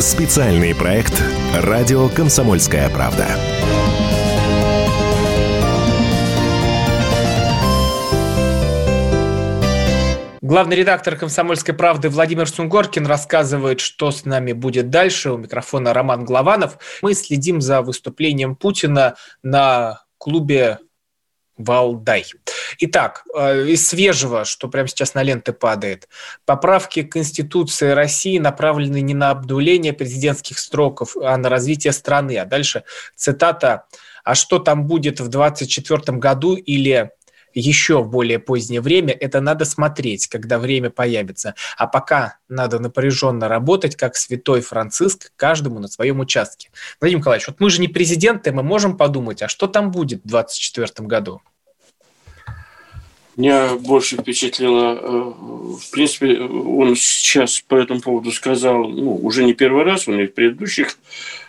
Специальный 0.01 0.75
проект 0.75 1.23
«Радио 1.55 2.09
Комсомольская 2.09 2.89
правда». 2.89 3.27
Главный 10.47 10.77
редактор 10.77 11.17
«Комсомольской 11.17 11.75
правды» 11.75 12.09
Владимир 12.09 12.49
Сунгоркин 12.49 13.05
рассказывает, 13.05 13.81
что 13.81 14.13
с 14.13 14.25
нами 14.25 14.53
будет 14.53 14.91
дальше. 14.91 15.33
У 15.33 15.39
микрофона 15.39 15.93
Роман 15.93 16.25
Главанов. 16.25 16.79
Мы 17.03 17.15
следим 17.15 17.61
за 17.61 17.83
выступлением 17.83 18.55
Путина 18.55 19.17
на 19.43 20.05
клубе 20.19 20.79
Валдай. 21.57 22.27
Итак, 22.79 23.25
э, 23.37 23.67
из 23.67 23.89
свежего, 23.89 24.45
что 24.45 24.69
прямо 24.69 24.87
сейчас 24.87 25.15
на 25.15 25.25
ленты 25.25 25.53
падает. 25.53 26.09
Поправки 26.45 27.03
к 27.03 27.11
Конституции 27.11 27.91
России 27.91 28.39
направлены 28.39 29.01
не 29.01 29.15
на 29.15 29.31
обдуление 29.31 29.95
президентских 29.95 30.61
строков, 30.61 31.17
а 31.17 31.37
на 31.39 31.49
развитие 31.49 31.93
страны. 31.93 32.37
А 32.37 32.45
дальше 32.45 32.85
цитата 33.17 33.87
«А 34.23 34.37
что 34.37 34.61
там 34.61 34.87
будет 34.87 35.19
в 35.19 35.27
2024 35.27 36.19
году 36.19 36.55
или 36.55 37.11
еще 37.61 38.03
в 38.03 38.09
более 38.09 38.39
позднее 38.39 38.81
время, 38.81 39.13
это 39.13 39.41
надо 39.41 39.65
смотреть, 39.65 40.29
когда 40.29 40.59
время 40.59 40.91
появится. 40.91 41.55
А 41.77 41.87
пока 41.87 42.39
надо 42.49 42.79
напряженно 42.79 43.49
работать, 43.49 43.97
как 43.97 44.17
святой 44.17 44.61
Франциск, 44.61 45.33
каждому 45.37 45.81
на 45.81 45.89
своем 45.89 46.21
участке. 46.21 46.71
Владимир 47.01 47.21
Николаевич, 47.21 47.49
вот 47.49 47.61
мы 47.61 47.71
же 47.71 47.81
не 47.81 47.89
президенты, 47.89 48.53
мы 48.53 48.63
можем 48.63 48.97
подумать, 48.97 49.43
а 49.43 49.49
что 49.49 49.67
там 49.67 49.91
будет 49.91 50.21
в 50.21 50.29
2024 50.29 51.09
году? 51.09 51.41
Меня 53.37 53.75
больше 53.75 54.17
впечатлило, 54.17 54.95
э, 54.95 55.33
в 55.79 55.91
принципе, 55.91 56.41
он 56.41 56.97
сейчас 56.97 57.61
по 57.61 57.75
этому 57.75 58.01
поводу 58.01 58.33
сказал, 58.33 58.89
ну, 58.89 59.15
уже 59.15 59.45
не 59.45 59.53
первый 59.53 59.85
раз, 59.85 60.09
он 60.09 60.21
и 60.21 60.27
в 60.27 60.33
предыдущих 60.33 60.97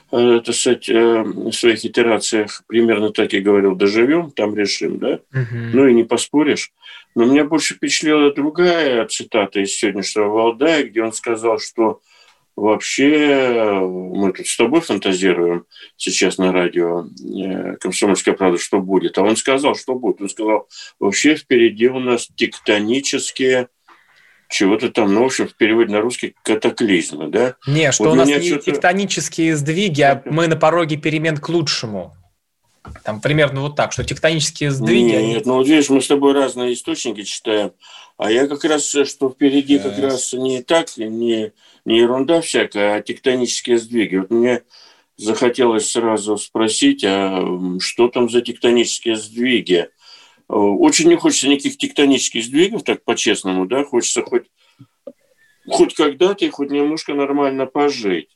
так 0.09 0.55
сказать, 0.55 0.87
э, 0.89 1.23
в 1.23 1.51
своих 1.51 1.83
итерациях 1.83 2.63
примерно 2.67 3.11
так 3.11 3.33
и 3.33 3.41
говорил, 3.41 3.75
доживем, 3.75 4.31
там 4.31 4.55
решим, 4.55 4.99
да? 4.99 5.19
Угу. 5.33 5.57
Ну 5.73 5.87
и 5.87 5.93
не 5.93 6.03
поспоришь. 6.03 6.71
Но 7.15 7.25
меня 7.25 7.43
больше 7.43 7.75
впечатлила 7.75 8.33
другая 8.33 9.05
цитата 9.07 9.59
из 9.59 9.75
сегодняшнего 9.75 10.27
Валдая, 10.27 10.83
где 10.83 11.03
он 11.03 11.11
сказал, 11.11 11.59
что 11.59 12.01
вообще 12.55 13.81
мы 13.81 14.31
тут 14.33 14.47
с 14.47 14.55
тобой 14.57 14.81
фантазируем 14.81 15.65
сейчас 15.95 16.37
на 16.37 16.51
радио 16.51 17.05
э, 17.05 17.75
«Комсомольская 17.77 18.33
правда», 18.33 18.57
что 18.57 18.79
будет. 18.79 19.17
А 19.17 19.23
он 19.23 19.35
сказал, 19.35 19.75
что 19.75 19.95
будет. 19.95 20.21
Он 20.21 20.29
сказал, 20.29 20.67
вообще 20.99 21.35
впереди 21.35 21.87
у 21.87 21.99
нас 21.99 22.29
тектонические 22.35 23.67
чего-то 24.49 24.89
там, 24.89 25.13
ну, 25.13 25.23
в 25.23 25.25
общем, 25.25 25.47
в 25.47 25.55
переводе 25.55 25.91
на 25.91 26.01
русский 26.01 26.35
катаклизмы, 26.43 27.27
да? 27.27 27.55
Не, 27.67 27.91
что 27.91 28.05
вот 28.05 28.13
у 28.13 28.15
нас 28.15 28.27
не 28.27 28.57
тектонические 28.57 29.55
сдвиги, 29.55 30.01
а 30.01 30.21
мы 30.25 30.47
на 30.47 30.55
пороге 30.55 30.97
перемен 30.97 31.37
к 31.37 31.49
лучшему. 31.49 32.13
Там 33.03 33.19
примерно 33.21 33.61
вот 33.61 33.75
так, 33.75 33.91
что 33.91 34.03
тектонические 34.03 34.71
сдвиги... 34.71 35.03
Нет, 35.03 35.17
они... 35.17 35.41
ну 35.45 35.55
вот 35.55 35.67
видишь, 35.67 35.89
мы 35.89 36.01
с 36.01 36.07
тобой 36.07 36.33
разные 36.33 36.73
источники 36.73 37.23
читаем, 37.23 37.71
а 38.17 38.31
я 38.31 38.47
как 38.47 38.63
раз, 38.63 38.87
что 38.87 39.29
впереди 39.29 39.79
как 39.79 39.99
раз 39.99 40.33
не 40.33 40.63
так, 40.63 40.95
не, 40.97 41.51
не 41.85 41.97
ерунда 41.97 42.41
всякая, 42.41 42.95
а 42.95 43.01
тектонические 43.01 43.77
сдвиги. 43.77 44.17
Вот 44.17 44.31
мне 44.31 44.61
захотелось 45.17 45.91
сразу 45.91 46.37
спросить, 46.37 47.03
а 47.05 47.45
что 47.79 48.07
там 48.07 48.29
за 48.29 48.41
тектонические 48.41 49.17
сдвиги? 49.17 49.89
Очень 50.47 51.09
не 51.09 51.15
хочется 51.15 51.49
никаких 51.49 51.77
тектонических 51.77 52.43
сдвигов, 52.43 52.83
так 52.83 53.03
по-честному, 53.03 53.65
да, 53.65 53.83
хочется 53.83 54.21
хоть, 54.21 54.45
хоть 55.67 55.93
когда-то 55.93 56.45
и 56.45 56.49
хоть 56.49 56.71
немножко 56.71 57.13
нормально 57.13 57.65
пожить. 57.65 58.29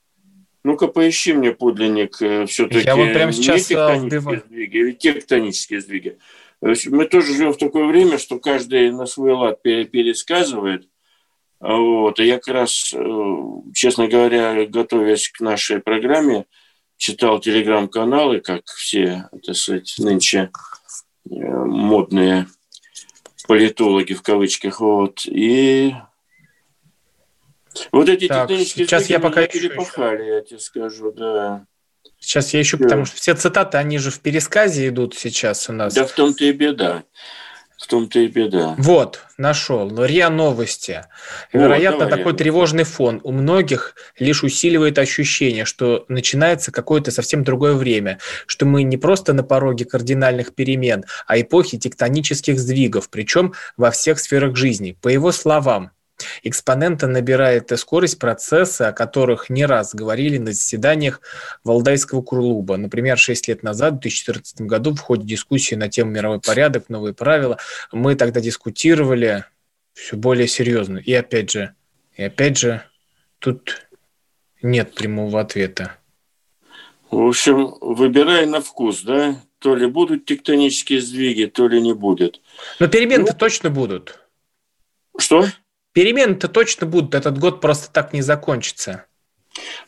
Ну-ка, 0.63 0.87
поищи 0.87 1.33
мне 1.33 1.53
подлинник 1.53 2.21
э, 2.21 2.45
все-таки 2.45 2.85
Я 2.85 2.95
вот 2.95 3.13
прямо 3.13 3.31
сейчас 3.31 3.69
не 3.69 3.75
э, 3.75 3.79
тектонические 3.79 4.39
сдвиги, 4.39 4.77
или 4.77 4.91
тектонические 4.91 5.81
сдвиги. 5.81 6.17
Мы 6.61 7.05
тоже 7.05 7.33
живем 7.33 7.53
в 7.53 7.57
такое 7.57 7.85
время, 7.85 8.19
что 8.19 8.39
каждый 8.39 8.91
на 8.91 9.07
свой 9.07 9.33
лад 9.33 9.63
пересказывает. 9.63 10.87
Вот. 11.59 12.19
И 12.19 12.25
я 12.25 12.35
как 12.35 12.53
раз, 12.53 12.93
э, 12.93 13.35
честно 13.73 14.07
говоря, 14.07 14.65
готовясь 14.65 15.29
к 15.29 15.39
нашей 15.39 15.79
программе, 15.79 16.45
читал 16.97 17.39
телеграм-каналы, 17.39 18.39
как 18.41 18.61
все, 18.65 19.29
так 19.43 19.55
сказать, 19.55 19.95
нынче 19.97 20.51
модные 21.25 22.47
политологи 23.47 24.13
в 24.13 24.21
кавычках. 24.21 24.79
Вот. 24.79 25.25
И 25.25 25.93
вот 27.91 28.09
эти 28.09 28.27
так, 28.27 28.49
сейчас 28.49 29.09
я 29.09 29.19
пока 29.19 29.47
перепахали, 29.47 30.23
я 30.23 30.41
тебе 30.41 30.59
скажу, 30.59 31.11
да. 31.11 31.65
Сейчас 32.19 32.53
я 32.53 32.61
ищу, 32.61 32.77
да. 32.77 32.83
потому 32.85 33.05
что 33.05 33.15
все 33.15 33.33
цитаты, 33.33 33.77
они 33.77 33.97
же 33.97 34.11
в 34.11 34.19
пересказе 34.19 34.87
идут 34.87 35.15
сейчас 35.15 35.69
у 35.69 35.73
нас. 35.73 35.93
Да 35.93 36.05
в 36.05 36.11
том-то 36.11 36.45
и 36.45 36.51
беда. 36.51 37.03
В 37.81 37.87
том-то 37.87 38.19
и 38.19 38.27
беда. 38.27 38.75
Вот, 38.77 39.21
нашел. 39.39 40.05
РИА 40.05 40.29
Новости. 40.29 41.03
Вероятно, 41.51 42.05
давай, 42.05 42.19
такой 42.19 42.33
тревожный 42.33 42.83
фон 42.83 43.19
у 43.23 43.31
многих 43.31 43.95
лишь 44.19 44.43
усиливает 44.43 44.99
ощущение, 44.99 45.65
что 45.65 46.05
начинается 46.07 46.71
какое-то 46.71 47.09
совсем 47.09 47.43
другое 47.43 47.73
время, 47.73 48.19
что 48.45 48.67
мы 48.67 48.83
не 48.83 48.97
просто 48.97 49.33
на 49.33 49.41
пороге 49.41 49.85
кардинальных 49.85 50.53
перемен, 50.53 51.05
а 51.25 51.41
эпохи 51.41 51.79
тектонических 51.79 52.59
сдвигов, 52.59 53.09
причем 53.09 53.53
во 53.77 53.89
всех 53.89 54.19
сферах 54.19 54.55
жизни. 54.55 54.95
По 55.01 55.07
его 55.07 55.31
словам, 55.31 55.89
экспонента 56.43 57.07
набирает 57.07 57.71
скорость 57.77 58.19
процесса, 58.19 58.89
о 58.89 58.93
которых 58.93 59.49
не 59.49 59.65
раз 59.65 59.93
говорили 59.95 60.37
на 60.37 60.51
заседаниях 60.51 61.21
Валдайского 61.63 62.21
клуба. 62.21 62.77
Например, 62.77 63.17
6 63.17 63.47
лет 63.47 63.63
назад, 63.63 63.95
в 63.95 63.99
2014 63.99 64.61
году, 64.61 64.93
в 64.95 64.99
ходе 64.99 65.25
дискуссии 65.25 65.75
на 65.75 65.89
тему 65.89 66.11
мировой 66.11 66.39
порядок, 66.39 66.89
новые 66.89 67.13
правила, 67.13 67.57
мы 67.91 68.15
тогда 68.15 68.41
дискутировали 68.41 69.45
все 69.93 70.15
более 70.15 70.47
серьезно. 70.47 70.97
И 70.97 71.13
опять 71.13 71.51
же, 71.51 71.73
и 72.15 72.23
опять 72.23 72.57
же, 72.57 72.83
тут 73.39 73.87
нет 74.61 74.93
прямого 74.93 75.39
ответа. 75.39 75.97
В 77.09 77.27
общем, 77.27 77.75
выбирай 77.81 78.45
на 78.45 78.61
вкус, 78.61 79.01
да? 79.01 79.41
То 79.59 79.75
ли 79.75 79.85
будут 79.85 80.25
тектонические 80.25 81.01
сдвиги, 81.01 81.45
то 81.45 81.67
ли 81.67 81.81
не 81.81 81.93
будет. 81.93 82.41
Но 82.79 82.87
перемены-то 82.87 83.33
ну, 83.33 83.37
точно 83.37 83.69
будут. 83.69 84.19
Что? 85.17 85.45
Перемены-то 85.93 86.47
точно 86.47 86.87
будут. 86.87 87.15
Этот 87.15 87.37
год 87.37 87.61
просто 87.61 87.91
так 87.91 88.13
не 88.13 88.21
закончится. 88.21 89.05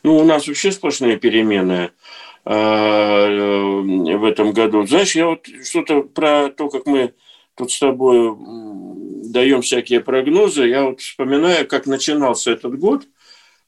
Ну, 0.02 0.18
у 0.18 0.24
нас 0.24 0.46
вообще 0.46 0.72
сплошные 0.72 1.16
перемены 1.16 1.90
а, 2.44 3.26
э, 3.26 4.16
в 4.16 4.24
этом 4.24 4.52
году. 4.52 4.86
Знаешь, 4.86 5.14
я 5.14 5.26
вот 5.26 5.46
что-то 5.64 6.02
про 6.02 6.50
то, 6.50 6.68
как 6.68 6.86
мы 6.86 7.14
тут 7.56 7.72
с 7.72 7.78
тобой 7.78 8.36
даем 9.30 9.62
всякие 9.62 10.00
прогнозы, 10.00 10.66
я 10.66 10.84
вот 10.84 11.00
вспоминаю, 11.00 11.66
как 11.66 11.86
начинался 11.86 12.52
этот 12.52 12.78
год, 12.78 13.04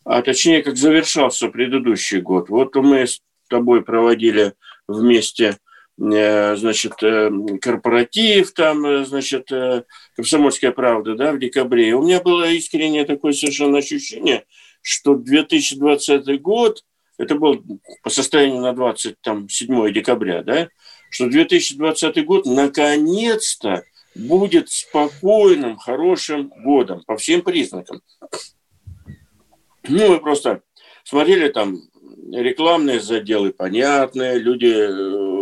а 0.05 0.23
точнее, 0.23 0.63
как 0.63 0.77
завершался 0.77 1.49
предыдущий 1.49 2.21
год. 2.21 2.49
Вот 2.49 2.75
мы 2.77 3.07
с 3.07 3.23
тобой 3.49 3.83
проводили 3.83 4.55
вместе 4.87 5.45
э, 5.47 5.55
значит, 5.99 7.03
э, 7.03 7.31
корпоратив, 7.61 8.53
там, 8.53 8.85
э, 8.85 9.05
значит, 9.07 9.51
комсомольская 10.15 10.73
правда, 10.73 11.15
да, 11.15 11.33
в 11.33 11.39
декабре. 11.39 11.89
И 11.89 11.93
у 11.93 12.03
меня 12.03 12.21
было 12.21 12.51
искреннее 12.51 13.05
такое 13.05 13.33
совершенно 13.33 13.79
ощущение, 13.79 14.45
что 14.83 15.15
2020 15.15 16.41
год, 16.43 16.85
это 17.19 17.35
был 17.35 17.65
по 18.03 18.11
состоянию 18.11 18.61
на 18.61 18.75
27 18.75 19.93
декабря, 19.93 20.43
да, 20.43 20.69
что 21.11 21.29
2020 21.29 22.25
год 22.27 22.45
наконец-то 22.45 23.85
будет 24.15 24.71
спокойным, 24.71 25.77
хорошим 25.77 26.53
годом 26.63 27.03
по 27.07 27.17
всем 27.17 27.43
признакам. 27.43 28.03
Ну, 29.89 30.09
мы 30.09 30.21
просто 30.21 30.63
смотрели 31.05 31.49
там 31.49 31.79
рекламные 32.33 33.01
заделы 33.01 33.53
понятные, 33.53 34.39
люди, 34.39 34.67
э, 34.67 35.36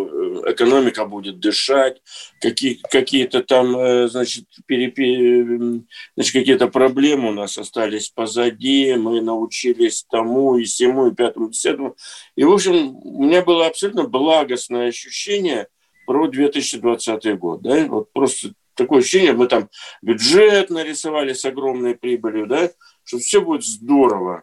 экономика 0.47 1.05
будет 1.05 1.39
дышать, 1.39 2.01
какие, 2.41 2.75
какие-то 2.91 3.43
там, 3.43 3.77
э, 3.77 4.09
значит, 4.09 4.47
перепи, 4.67 5.83
значит, 6.15 6.33
какие-то 6.33 6.69
проблемы 6.69 7.31
у 7.31 7.33
нас 7.33 7.59
остались 7.59 8.11
позади, 8.11 8.95
мы 8.95 9.21
научились 9.21 10.05
тому 10.11 10.57
и 10.57 10.65
всему, 10.65 11.09
и 11.09 11.15
пятому, 11.15 11.49
и 11.49 11.51
десятому. 11.51 11.97
И, 12.37 12.45
в 12.45 12.53
общем, 12.53 12.97
у 12.97 13.25
меня 13.25 13.43
было 13.43 13.67
абсолютно 13.67 14.05
благостное 14.05 14.89
ощущение 14.89 15.69
про 16.07 16.29
2020 16.29 17.39
год, 17.39 17.63
да, 17.63 17.87
вот 17.87 18.13
просто 18.13 18.53
такое 18.75 19.01
ощущение, 19.01 19.33
мы 19.33 19.47
там 19.47 19.69
бюджет 20.03 20.71
нарисовали 20.71 21.33
с 21.33 21.45
огромной 21.45 21.95
прибылью, 21.95 22.47
да, 22.47 22.71
что 23.05 23.19
все 23.19 23.41
будет 23.41 23.65
здорово. 23.65 24.43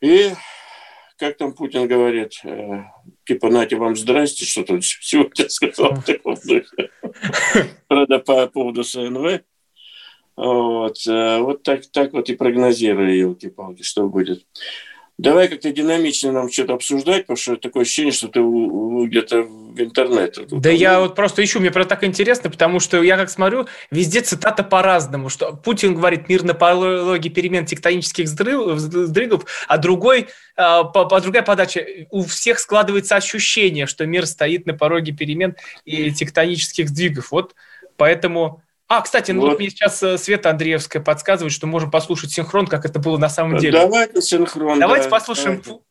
И 0.00 0.32
как 1.16 1.36
там 1.36 1.54
Путин 1.54 1.88
говорит, 1.88 2.40
э, 2.44 2.84
типа, 3.24 3.48
нате 3.48 3.76
вам 3.76 3.96
здрасте, 3.96 4.44
что 4.44 4.64
тут 4.64 4.84
сегодня 4.84 5.48
сказал 5.48 5.94
в 5.94 6.04
таком 6.04 6.34
духе. 6.34 6.90
Правда, 7.88 8.18
по 8.18 8.46
поводу 8.48 8.84
СНВ. 8.84 9.40
Вот, 10.36 11.06
э, 11.06 11.38
вот 11.40 11.62
так, 11.62 11.86
так 11.86 12.12
вот 12.12 12.28
и 12.28 12.36
прогнозирую, 12.36 13.16
елки-палки, 13.16 13.82
что 13.82 14.08
будет. 14.08 14.46
Давай 15.18 15.48
как-то 15.48 15.72
динамично 15.72 16.30
нам 16.30 16.52
что-то 16.52 16.74
обсуждать, 16.74 17.22
потому 17.22 17.38
что 17.38 17.56
такое 17.56 17.84
ощущение, 17.84 18.12
что 18.12 18.28
ты 18.28 18.38
где-то 18.40 19.44
в 19.44 19.80
интернете. 19.80 20.42
Да 20.50 20.68
я 20.68 21.00
вот 21.00 21.14
просто 21.14 21.42
ищу, 21.42 21.58
мне 21.58 21.70
про 21.70 21.86
так 21.86 22.04
интересно, 22.04 22.50
потому 22.50 22.80
что 22.80 23.02
я 23.02 23.16
как 23.16 23.30
смотрю, 23.30 23.66
везде 23.90 24.20
цитата 24.20 24.62
по-разному, 24.62 25.30
что 25.30 25.54
Путин 25.54 25.94
говорит 25.94 26.28
мир 26.28 26.42
на 26.42 26.52
пологе 26.52 27.30
перемен 27.30 27.64
тектонических 27.64 28.28
сдвигов, 28.28 29.46
а 29.68 29.78
другой, 29.78 30.28
а, 30.54 30.84
по, 30.84 31.06
по 31.06 31.18
другая 31.22 31.42
подача, 31.42 31.86
у 32.10 32.22
всех 32.24 32.58
складывается 32.58 33.16
ощущение, 33.16 33.86
что 33.86 34.04
мир 34.04 34.26
стоит 34.26 34.66
на 34.66 34.74
пороге 34.74 35.12
перемен 35.12 35.56
и 35.86 36.10
тектонических 36.10 36.90
сдвигов. 36.90 37.30
Вот 37.30 37.54
поэтому 37.96 38.62
а, 38.88 39.00
кстати, 39.00 39.32
ну 39.32 39.40
вот. 39.40 39.50
вот 39.50 39.58
мне 39.58 39.70
сейчас 39.70 40.00
э, 40.02 40.16
Света 40.16 40.50
Андреевская 40.50 41.02
подсказывает, 41.02 41.52
что 41.52 41.66
можем 41.66 41.90
послушать 41.90 42.30
синхрон, 42.30 42.68
как 42.68 42.84
это 42.84 43.00
было 43.00 43.18
на 43.18 43.28
самом 43.28 43.58
деле. 43.58 43.80
Давайте 43.80 44.22
синхрон. 44.22 44.78
Давайте 44.78 45.04
да, 45.04 45.10
послушаем. 45.10 45.60
Давайте, 45.60 45.82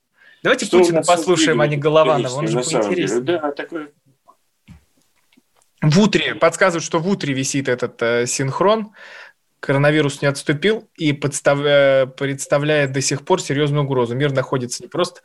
давайте 0.43 0.65
Путина 0.67 1.03
послушаем, 1.03 1.59
а 1.59 1.67
не 1.67 1.75
Голованова. 1.75 2.33
Он 2.35 2.47
же 2.47 2.61
поинтереснее. 2.61 3.21
Да, 3.21 3.51
такой... 3.51 3.91
В 5.81 5.99
утре, 5.99 6.35
подсказывают, 6.35 6.85
что 6.85 6.99
в 6.99 7.07
утре 7.07 7.33
висит 7.33 7.67
этот 7.67 8.01
э, 8.01 8.25
синхрон. 8.27 8.93
Коронавирус 9.59 10.21
не 10.21 10.27
отступил 10.27 10.89
и 10.95 11.11
подстав... 11.11 11.57
представляет 12.15 12.93
до 12.93 13.01
сих 13.01 13.25
пор 13.25 13.41
серьезную 13.41 13.83
угрозу. 13.83 14.15
Мир 14.15 14.31
находится 14.31 14.83
не 14.83 14.89
просто... 14.89 15.21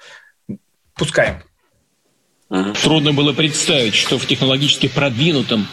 Пускаем. 0.95 1.43
Трудно 2.83 3.13
было 3.13 3.33
представить, 3.33 3.95
что 3.95 4.19
в 4.19 4.27
технологически 4.27 4.89
продвинутом 4.89 5.69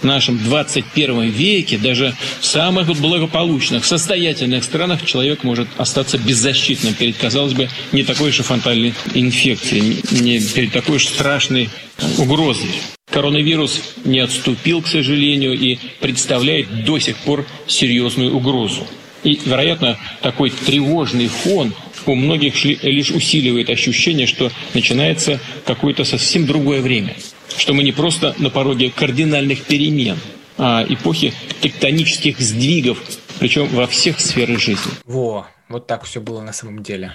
нашем 0.00 0.38
21 0.38 1.28
веке, 1.28 1.76
даже 1.76 2.14
в 2.40 2.46
самых 2.46 2.88
благополучных, 2.98 3.84
состоятельных 3.84 4.64
странах 4.64 5.04
человек 5.04 5.44
может 5.44 5.68
остаться 5.76 6.16
беззащитным 6.16 6.94
перед, 6.94 7.18
казалось 7.18 7.52
бы, 7.52 7.68
не 7.92 8.02
такой 8.02 8.32
же 8.32 8.42
фронтальной 8.42 8.94
инфекцией, 9.12 10.00
не 10.22 10.40
перед 10.40 10.72
такой 10.72 10.98
же 10.98 11.08
страшной 11.08 11.68
угрозой. 12.16 12.70
Коронавирус 13.10 13.82
не 14.06 14.20
отступил, 14.20 14.80
к 14.80 14.86
сожалению, 14.86 15.52
и 15.52 15.78
представляет 16.00 16.84
до 16.86 16.98
сих 16.98 17.18
пор 17.18 17.46
серьезную 17.66 18.34
угрозу. 18.34 18.86
И, 19.22 19.38
вероятно, 19.44 19.98
такой 20.22 20.48
тревожный 20.48 21.28
фон 21.28 21.74
у 22.06 22.14
многих 22.14 22.64
лишь 22.64 23.10
усиливает 23.10 23.70
ощущение, 23.70 24.26
что 24.26 24.50
начинается 24.74 25.40
какое-то 25.66 26.04
совсем 26.04 26.46
другое 26.46 26.80
время, 26.80 27.16
что 27.56 27.74
мы 27.74 27.82
не 27.82 27.92
просто 27.92 28.34
на 28.38 28.50
пороге 28.50 28.92
кардинальных 28.94 29.62
перемен, 29.62 30.18
а 30.58 30.84
эпохи 30.88 31.32
тектонических 31.60 32.38
сдвигов, 32.40 32.98
причем 33.38 33.66
во 33.68 33.86
всех 33.86 34.20
сферах 34.20 34.60
жизни. 34.60 34.92
Во, 35.04 35.46
вот 35.68 35.86
так 35.86 36.04
все 36.04 36.20
было 36.20 36.42
на 36.42 36.52
самом 36.52 36.82
деле. 36.82 37.14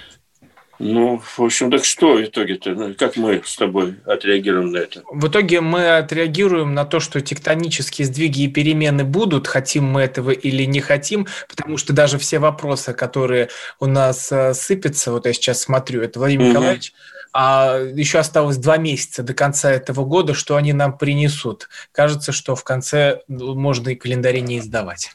Ну, 0.78 1.18
в 1.18 1.40
общем, 1.40 1.70
так 1.70 1.84
что 1.84 2.14
в 2.14 2.22
итоге-то? 2.22 2.70
Ну, 2.70 2.94
как 2.94 3.16
мы 3.16 3.42
с 3.44 3.56
тобой 3.56 3.96
отреагируем 4.04 4.70
на 4.70 4.78
это? 4.78 5.02
В 5.10 5.28
итоге 5.28 5.60
мы 5.60 5.96
отреагируем 5.96 6.74
на 6.74 6.84
то, 6.84 7.00
что 7.00 7.20
тектонические 7.20 8.06
сдвиги 8.06 8.42
и 8.42 8.48
перемены 8.48 9.04
будут, 9.04 9.48
хотим 9.48 9.84
мы 9.84 10.02
этого 10.02 10.30
или 10.30 10.64
не 10.64 10.80
хотим, 10.80 11.26
потому 11.48 11.78
что 11.78 11.92
даже 11.92 12.18
все 12.18 12.38
вопросы, 12.38 12.92
которые 12.92 13.48
у 13.80 13.86
нас 13.86 14.30
э, 14.30 14.54
сыпятся, 14.54 15.10
вот 15.10 15.26
я 15.26 15.32
сейчас 15.32 15.62
смотрю, 15.62 16.02
это 16.02 16.20
Владимир 16.20 16.44
угу. 16.44 16.50
Николаевич, 16.50 16.92
а 17.32 17.78
еще 17.94 18.18
осталось 18.18 18.56
два 18.56 18.78
месяца 18.78 19.22
до 19.22 19.34
конца 19.34 19.70
этого 19.70 20.04
года, 20.04 20.32
что 20.34 20.56
они 20.56 20.72
нам 20.72 20.96
принесут. 20.96 21.68
Кажется, 21.92 22.32
что 22.32 22.54
в 22.54 22.64
конце 22.64 23.20
ну, 23.28 23.54
можно 23.54 23.90
и 23.90 23.94
календари 23.96 24.40
не 24.40 24.58
издавать. 24.58 25.10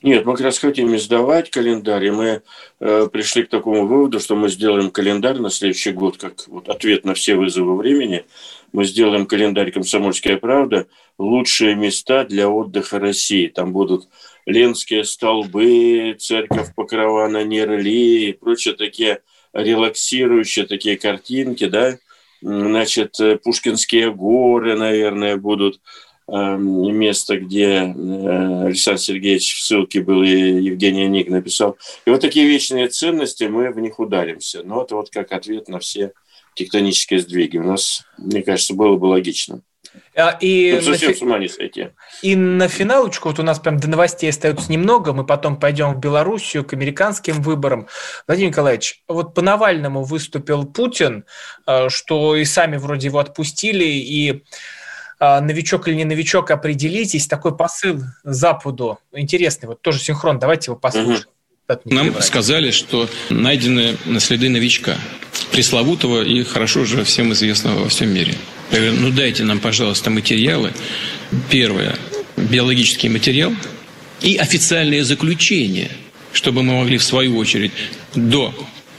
Нет, 0.00 0.24
мы 0.26 0.34
как 0.34 0.42
раз 0.42 0.58
хотим 0.58 0.94
издавать 0.94 1.50
календарь, 1.50 2.04
и 2.06 2.10
мы 2.12 2.42
э, 2.78 3.08
пришли 3.12 3.42
к 3.42 3.48
такому 3.48 3.84
выводу, 3.84 4.20
что 4.20 4.36
мы 4.36 4.48
сделаем 4.48 4.92
календарь 4.92 5.38
на 5.38 5.50
следующий 5.50 5.90
год, 5.90 6.18
как 6.18 6.46
вот 6.46 6.68
ответ 6.68 7.04
на 7.04 7.14
все 7.14 7.34
вызовы 7.34 7.76
времени. 7.76 8.24
Мы 8.72 8.84
сделаем 8.84 9.26
календарь 9.26 9.72
«Комсомольская 9.72 10.36
правда» 10.36 10.86
«Лучшие 11.18 11.74
места 11.74 12.24
для 12.24 12.48
отдыха 12.48 13.00
России». 13.00 13.48
Там 13.48 13.72
будут 13.72 14.08
Ленские 14.46 15.02
столбы, 15.02 16.14
церковь 16.20 16.72
Покрова 16.76 17.26
на 17.26 17.42
Нерли 17.42 18.28
и 18.28 18.32
прочие 18.32 18.74
такие 18.74 19.22
релаксирующие 19.52 20.66
такие 20.66 20.96
картинки, 20.96 21.66
да, 21.66 21.98
значит, 22.40 23.18
э, 23.18 23.36
Пушкинские 23.36 24.12
горы, 24.12 24.76
наверное, 24.76 25.36
будут– 25.36 25.80
место, 26.28 27.38
где 27.38 27.64
э, 27.64 28.66
Александр 28.66 29.00
Сергеевич 29.00 29.54
в 29.54 29.62
ссылке 29.62 30.00
был 30.02 30.22
и 30.22 30.28
Евгений 30.28 31.06
Ник 31.06 31.28
написал. 31.28 31.78
И 32.04 32.10
вот 32.10 32.20
такие 32.20 32.46
вечные 32.46 32.88
ценности, 32.88 33.44
мы 33.44 33.70
в 33.70 33.80
них 33.80 33.98
ударимся. 33.98 34.62
Но 34.62 34.82
это 34.82 34.96
вот 34.96 35.10
как 35.10 35.32
ответ 35.32 35.68
на 35.68 35.78
все 35.78 36.12
тектонические 36.54 37.20
сдвиги. 37.20 37.56
У 37.56 37.62
нас, 37.62 38.02
мне 38.18 38.42
кажется, 38.42 38.74
было 38.74 38.96
бы 38.96 39.06
логично. 39.06 39.62
А, 40.14 40.36
и 40.40 40.72
ну, 40.74 40.82
совсем 40.82 41.10
на, 41.10 41.16
с 41.16 41.22
ума 41.22 41.38
не 41.38 41.48
сойти. 41.48 41.88
И 42.22 42.36
на 42.36 42.68
финалочку, 42.68 43.28
вот 43.28 43.38
у 43.38 43.42
нас 43.42 43.58
прям 43.58 43.78
до 43.78 43.88
новостей 43.88 44.28
остается 44.28 44.70
немного, 44.70 45.12
мы 45.12 45.24
потом 45.24 45.58
пойдем 45.58 45.94
в 45.94 45.98
Белоруссию 45.98 46.64
к 46.64 46.72
американским 46.72 47.40
выборам. 47.40 47.88
Владимир 48.26 48.50
Николаевич, 48.50 49.02
вот 49.08 49.34
по 49.34 49.42
Навальному 49.42 50.02
выступил 50.02 50.64
Путин, 50.64 51.24
э, 51.66 51.88
что 51.88 52.36
и 52.36 52.44
сами 52.44 52.76
вроде 52.76 53.06
его 53.06 53.18
отпустили, 53.18 53.84
и 53.84 54.44
новичок 55.20 55.88
или 55.88 55.96
не 55.96 56.04
новичок, 56.04 56.50
определитесь. 56.50 57.26
Такой 57.26 57.56
посыл 57.56 58.02
Западу 58.24 58.98
интересный, 59.12 59.66
вот 59.68 59.82
тоже 59.82 59.98
синхрон, 59.98 60.38
давайте 60.38 60.70
его 60.70 60.76
послушаем. 60.76 61.26
Нам 61.84 62.20
сказали, 62.22 62.70
что 62.70 63.08
найдены 63.28 63.96
следы 64.20 64.48
новичка, 64.48 64.96
пресловутого 65.52 66.22
и 66.22 66.42
хорошо 66.42 66.80
уже 66.80 67.04
всем 67.04 67.32
известного 67.32 67.80
во 67.80 67.88
всем 67.88 68.08
мире. 68.08 68.34
Я 68.70 68.78
говорю, 68.78 68.94
ну 69.00 69.10
дайте 69.10 69.44
нам, 69.44 69.60
пожалуйста, 69.60 70.08
материалы. 70.08 70.72
Первое, 71.50 71.94
биологический 72.36 73.10
материал 73.10 73.52
и 74.22 74.36
официальное 74.36 75.04
заключение, 75.04 75.90
чтобы 76.32 76.62
мы 76.62 76.74
могли 76.74 76.96
в 76.96 77.04
свою 77.04 77.36
очередь 77.36 77.72
до 78.14 78.54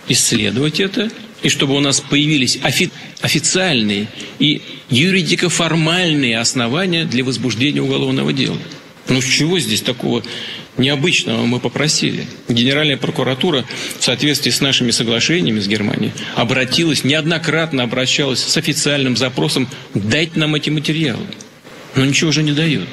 исследовать 0.07 0.79
это, 0.79 1.09
и 1.43 1.49
чтобы 1.49 1.75
у 1.75 1.79
нас 1.79 2.01
появились 2.01 2.57
офи- 2.63 2.91
официальные 3.21 4.07
и 4.39 4.61
юридико-формальные 4.89 6.37
основания 6.37 7.05
для 7.05 7.23
возбуждения 7.23 7.81
уголовного 7.81 8.33
дела. 8.33 8.57
Ну, 9.07 9.21
с 9.21 9.25
чего 9.25 9.57
здесь 9.59 9.81
такого 9.81 10.23
необычного 10.77 11.45
мы 11.45 11.59
попросили? 11.59 12.27
Генеральная 12.47 12.97
прокуратура 12.97 13.65
в 13.97 14.03
соответствии 14.03 14.51
с 14.51 14.61
нашими 14.61 14.91
соглашениями 14.91 15.59
с 15.59 15.67
Германией 15.67 16.11
обратилась, 16.35 17.03
неоднократно 17.03 17.83
обращалась 17.83 18.39
с 18.39 18.57
официальным 18.57 19.17
запросом 19.17 19.67
«дать 19.93 20.35
нам 20.35 20.55
эти 20.55 20.69
материалы». 20.69 21.25
Но 21.95 22.05
ничего 22.05 22.31
же 22.31 22.43
не 22.43 22.51
дают. 22.51 22.87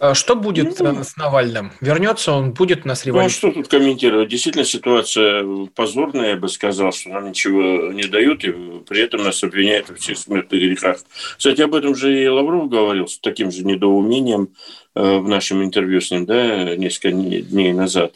А 0.00 0.14
что 0.14 0.34
будет 0.34 0.80
ну, 0.80 1.04
с 1.04 1.16
Навальным? 1.18 1.72
Вернется 1.82 2.32
он, 2.32 2.54
будет 2.54 2.86
у 2.86 2.88
нас 2.88 3.04
революция? 3.04 3.22
Ну, 3.42 3.48
а 3.50 3.52
что 3.52 3.60
тут 3.60 3.68
комментировать? 3.68 4.30
Действительно, 4.30 4.64
ситуация 4.64 5.44
позорная, 5.74 6.30
я 6.30 6.36
бы 6.36 6.48
сказал, 6.48 6.90
что 6.90 7.10
нам 7.10 7.28
ничего 7.28 7.92
не 7.92 8.04
дают, 8.04 8.42
и 8.44 8.50
при 8.88 9.02
этом 9.02 9.22
нас 9.22 9.44
обвиняют 9.44 9.90
во 9.90 9.96
всех 9.96 10.16
смертных 10.16 10.58
грехах. 10.58 11.00
Кстати, 11.36 11.60
об 11.60 11.74
этом 11.74 11.94
же 11.94 12.18
и 12.18 12.26
Лавров 12.26 12.70
говорил 12.70 13.08
с 13.08 13.18
таким 13.18 13.50
же 13.50 13.62
недоумением 13.62 14.54
э, 14.94 15.18
в 15.18 15.28
нашем 15.28 15.62
интервью 15.62 16.00
с 16.00 16.10
ним, 16.10 16.24
да, 16.24 16.76
несколько 16.76 17.12
дней 17.12 17.74
назад. 17.74 18.14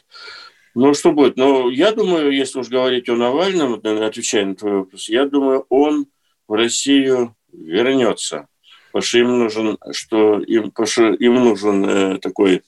Ну, 0.75 0.95
что 0.95 1.13
будет? 1.13 1.37
Ну, 1.37 1.69
я 1.69 1.93
думаю, 1.93 2.31
если 2.31 2.61
уж 2.61 2.69
говорить 2.69 3.11
о 3.11 3.17
Навальном, 3.17 3.75
отвечая 3.75 4.47
на 4.47 4.55
твой 4.55 4.79
вопрос, 4.79 5.11
я 5.11 5.27
думаю, 5.27 5.67
он 5.69 6.07
в 6.49 6.55
Россию 6.55 7.37
вернется 7.53 8.49
потому 8.95 9.09
что 9.09 9.19
им 9.19 9.39
нужен, 9.41 9.79
что 9.91 10.39
им, 10.39 10.73
что 10.85 11.15
им 11.15 11.35
нужен 11.35 11.85
э, 11.85 12.19
такой, 12.19 12.63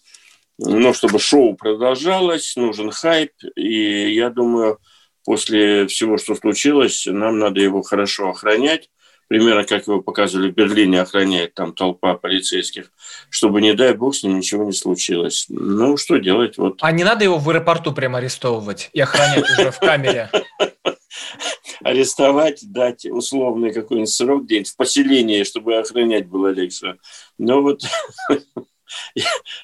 ну, 0.58 0.92
чтобы 0.92 1.20
шоу 1.20 1.54
продолжалось, 1.54 2.56
нужен 2.56 2.90
хайп, 2.90 3.30
и 3.54 4.12
я 4.12 4.30
думаю, 4.30 4.78
после 5.24 5.86
всего, 5.86 6.18
что 6.18 6.34
случилось, 6.34 7.06
нам 7.06 7.38
надо 7.38 7.60
его 7.60 7.82
хорошо 7.82 8.30
охранять, 8.30 8.90
примерно 9.28 9.62
как 9.62 9.86
его 9.86 10.02
показывали 10.02 10.50
в 10.50 10.54
Берлине, 10.54 11.00
охраняет 11.00 11.54
там 11.54 11.72
толпа 11.72 12.14
полицейских, 12.14 12.90
чтобы, 13.30 13.62
не 13.62 13.74
дай 13.74 13.94
бог, 13.94 14.16
с 14.16 14.24
ним 14.24 14.38
ничего 14.38 14.64
не 14.64 14.72
случилось. 14.72 15.46
Ну, 15.48 15.96
что 15.96 16.16
делать? 16.16 16.58
Вот. 16.58 16.78
А 16.80 16.90
не 16.90 17.04
надо 17.04 17.22
его 17.22 17.38
в 17.38 17.48
аэропорту 17.48 17.92
прямо 17.92 18.18
арестовывать 18.18 18.90
и 18.92 18.98
охранять 18.98 19.48
уже 19.48 19.70
в 19.70 19.78
камере? 19.78 20.28
арестовать, 21.82 22.60
дать 22.72 23.06
условный 23.06 23.72
какой-нибудь 23.72 24.10
срок 24.10 24.44
где-нибудь 24.44 24.70
в 24.70 24.76
поселении, 24.76 25.44
чтобы 25.44 25.76
охранять 25.76 26.26
было 26.26 26.48
легче. 26.48 26.96
Но 27.38 27.62
вот 27.62 27.82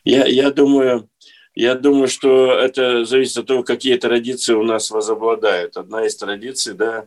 я, 0.04 0.26
я 0.26 0.50
думаю, 0.50 1.08
я 1.54 1.74
думаю, 1.74 2.08
что 2.08 2.52
это 2.52 3.04
зависит 3.04 3.36
от 3.38 3.46
того, 3.46 3.62
какие 3.62 3.96
традиции 3.96 4.54
у 4.54 4.62
нас 4.62 4.90
возобладают. 4.90 5.76
Одна 5.76 6.06
из 6.06 6.16
традиций, 6.16 6.74
да, 6.74 7.06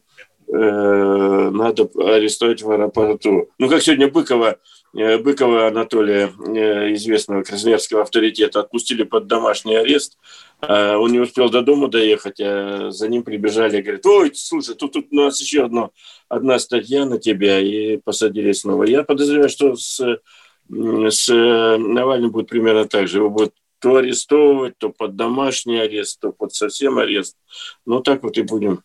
э, 0.55 1.49
надо 1.49 1.89
арестовать 1.95 2.61
в 2.61 2.71
аэропорту. 2.71 3.49
Ну, 3.57 3.69
как 3.69 3.81
сегодня 3.81 4.09
Быкова 4.09 4.57
Э, 4.95 5.17
Быкова 5.17 5.67
Анатолия, 5.67 6.31
э, 6.47 6.93
известного 6.93 7.43
красноярского 7.43 8.03
авторитета, 8.03 8.61
отпустили 8.61 9.03
под 9.03 9.27
домашний 9.27 9.75
арест. 9.75 10.17
А 10.61 10.97
он 10.97 11.11
не 11.11 11.19
успел 11.19 11.49
до 11.49 11.61
дома 11.61 11.89
доехать, 11.89 12.39
а 12.39 12.91
за 12.91 13.09
ним 13.09 13.23
прибежали 13.23 13.79
и 13.79 13.81
говорят, 13.81 14.05
ой, 14.05 14.31
слушай, 14.33 14.73
тут, 14.73 14.93
тут 14.93 15.07
у 15.11 15.15
нас 15.15 15.41
еще 15.41 15.65
одно, 15.65 15.91
одна 16.29 16.59
статья 16.59 17.05
на 17.05 17.19
тебя, 17.19 17.59
и 17.59 17.97
посадили 17.97 18.53
снова. 18.53 18.85
Я 18.85 19.03
подозреваю, 19.03 19.49
что 19.49 19.75
с, 19.75 19.99
с 20.69 21.29
Навальным 21.29 22.31
будет 22.31 22.47
примерно 22.47 22.85
так 22.85 23.09
же. 23.09 23.17
Его 23.17 23.29
будут 23.29 23.53
то 23.79 23.97
арестовывать, 23.97 24.77
то 24.77 24.89
под 24.89 25.17
домашний 25.17 25.77
арест, 25.77 26.21
то 26.21 26.31
под 26.31 26.53
совсем 26.53 26.97
арест. 26.99 27.35
Ну, 27.85 27.99
так 27.99 28.23
вот 28.23 28.37
и 28.37 28.43
будем 28.43 28.81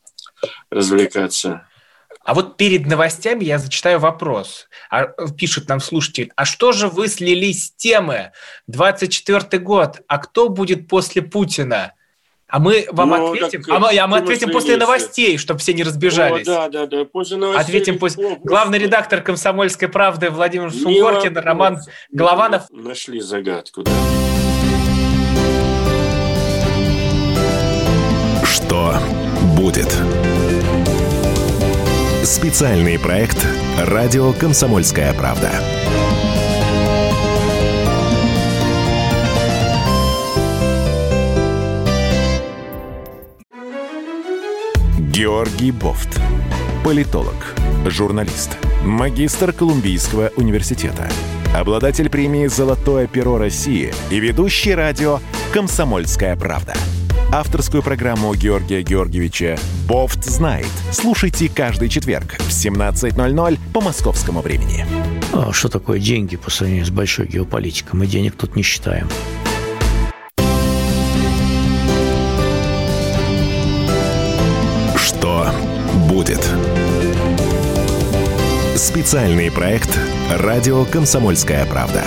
развлекаться. 0.70 1.66
А 2.22 2.34
вот 2.34 2.56
перед 2.56 2.86
новостями 2.86 3.44
я 3.44 3.58
зачитаю 3.58 3.98
вопрос. 3.98 4.68
А, 4.90 5.06
пишет 5.36 5.68
нам 5.68 5.80
слушатель, 5.80 6.30
а 6.36 6.44
что 6.44 6.72
же 6.72 6.88
вы 6.88 7.08
слились 7.08 7.66
с 7.66 7.70
темы? 7.72 8.32
24 8.66 9.62
год, 9.62 10.02
а 10.06 10.18
кто 10.18 10.48
будет 10.48 10.86
после 10.86 11.22
Путина? 11.22 11.94
А 12.46 12.58
мы 12.58 12.86
вам 12.90 13.10
ну, 13.10 13.32
ответим, 13.32 13.62
так, 13.62 13.74
а 13.74 13.78
мы, 13.78 13.96
а 13.96 14.06
мы 14.08 14.18
ответим 14.18 14.50
после 14.50 14.76
новостей, 14.76 15.38
чтобы 15.38 15.60
все 15.60 15.72
не 15.72 15.84
разбежались. 15.84 16.48
О, 16.48 16.68
да, 16.68 16.68
да, 16.68 16.86
да, 16.86 17.04
после 17.04 17.36
новостей. 17.36 17.62
Ответим 17.62 17.98
после. 17.98 18.38
Главный 18.42 18.78
редактор 18.78 19.22
«Комсомольской 19.22 19.88
правды» 19.88 20.30
Владимир 20.30 20.72
Сунгоркин, 20.72 21.38
Роман 21.38 21.78
Голованов. 22.10 22.64
Нашли 22.70 23.20
загадку, 23.20 23.84
да. 23.84 23.92
Что 28.44 28.98
будет? 29.56 29.88
Специальный 32.22 32.98
проект 32.98 33.46
«Радио 33.78 34.34
Комсомольская 34.34 35.14
правда». 35.14 35.50
Георгий 44.98 45.72
Бофт. 45.72 46.20
Политолог, 46.84 47.34
журналист, 47.86 48.50
магистр 48.84 49.54
Колумбийского 49.54 50.30
университета, 50.36 51.08
обладатель 51.56 52.10
премии 52.10 52.48
«Золотое 52.48 53.06
перо 53.06 53.38
России» 53.38 53.94
и 54.10 54.20
ведущий 54.20 54.74
радио 54.74 55.20
«Комсомольская 55.54 56.36
правда» 56.36 56.74
авторскую 57.32 57.82
программу 57.82 58.34
Георгия 58.34 58.82
Георгиевича 58.82 59.58
«Бофт 59.86 60.24
знает». 60.24 60.68
Слушайте 60.92 61.48
каждый 61.48 61.88
четверг 61.88 62.36
в 62.38 62.48
17.00 62.48 63.58
по 63.72 63.80
московскому 63.80 64.40
времени. 64.40 64.84
А 65.32 65.52
что 65.52 65.68
такое 65.68 66.00
деньги 66.00 66.36
по 66.36 66.50
сравнению 66.50 66.86
с 66.86 66.90
большой 66.90 67.26
геополитикой? 67.28 67.98
Мы 67.98 68.06
денег 68.06 68.34
тут 68.36 68.56
не 68.56 68.62
считаем. 68.62 69.08
Что 74.96 75.50
будет? 76.08 76.44
Специальный 78.74 79.50
проект 79.52 79.90
«Радио 80.30 80.84
Комсомольская 80.84 81.64
правда». 81.66 82.02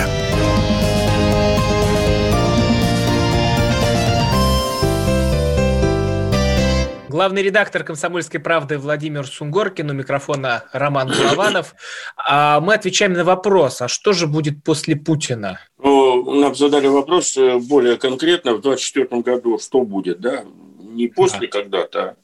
Главный 7.14 7.44
редактор 7.44 7.84
«Комсомольской 7.84 8.40
правды» 8.40 8.76
Владимир 8.76 9.24
Сунгоркин, 9.24 9.88
у 9.88 9.92
микрофона 9.92 10.64
Роман 10.72 11.12
Голованов. 11.16 11.76
А 12.16 12.58
мы 12.58 12.74
отвечаем 12.74 13.12
на 13.12 13.22
вопрос, 13.22 13.80
а 13.82 13.86
что 13.86 14.12
же 14.12 14.26
будет 14.26 14.64
после 14.64 14.96
Путина? 14.96 15.60
Ну, 15.78 16.40
нам 16.40 16.56
задали 16.56 16.88
вопрос 16.88 17.36
э, 17.36 17.58
более 17.60 17.98
конкретно, 17.98 18.54
в 18.54 18.62
2024 18.62 19.22
году 19.22 19.60
что 19.60 19.82
будет, 19.82 20.18
да? 20.18 20.44
Не 20.80 21.06
после 21.06 21.46
да. 21.46 21.60
когда-то, 21.60 22.00
а 22.00 22.16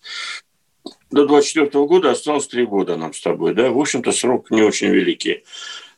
до 1.13 1.25
2024 1.25 1.87
года 1.87 2.11
осталось 2.11 2.49
три 2.49 2.67
года 2.67 2.97
нам 2.97 3.15
с 3.15 3.21
тобой, 3.21 3.55
да? 3.55 3.71
В 3.71 3.79
общем-то, 3.79 4.11
срок 4.11 4.51
не 4.51 4.63
очень 4.63 4.89
великий. 4.89 5.45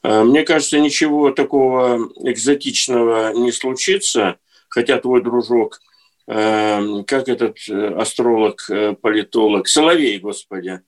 Э, 0.03 0.23
мне 0.23 0.43
кажется, 0.43 0.79
ничего 0.79 1.31
такого 1.31 2.11
экзотичного 2.17 3.33
не 3.33 3.53
случится, 3.53 4.37
хотя 4.69 4.99
твой 4.99 5.23
дружок– 5.23 5.81
как 6.27 7.29
этот 7.29 7.59
э, 7.69 7.95
астролог, 7.95 8.65
э, 8.71 8.95
политолог, 8.95 9.67
Соловей, 9.67 10.19
господи, 10.19 10.81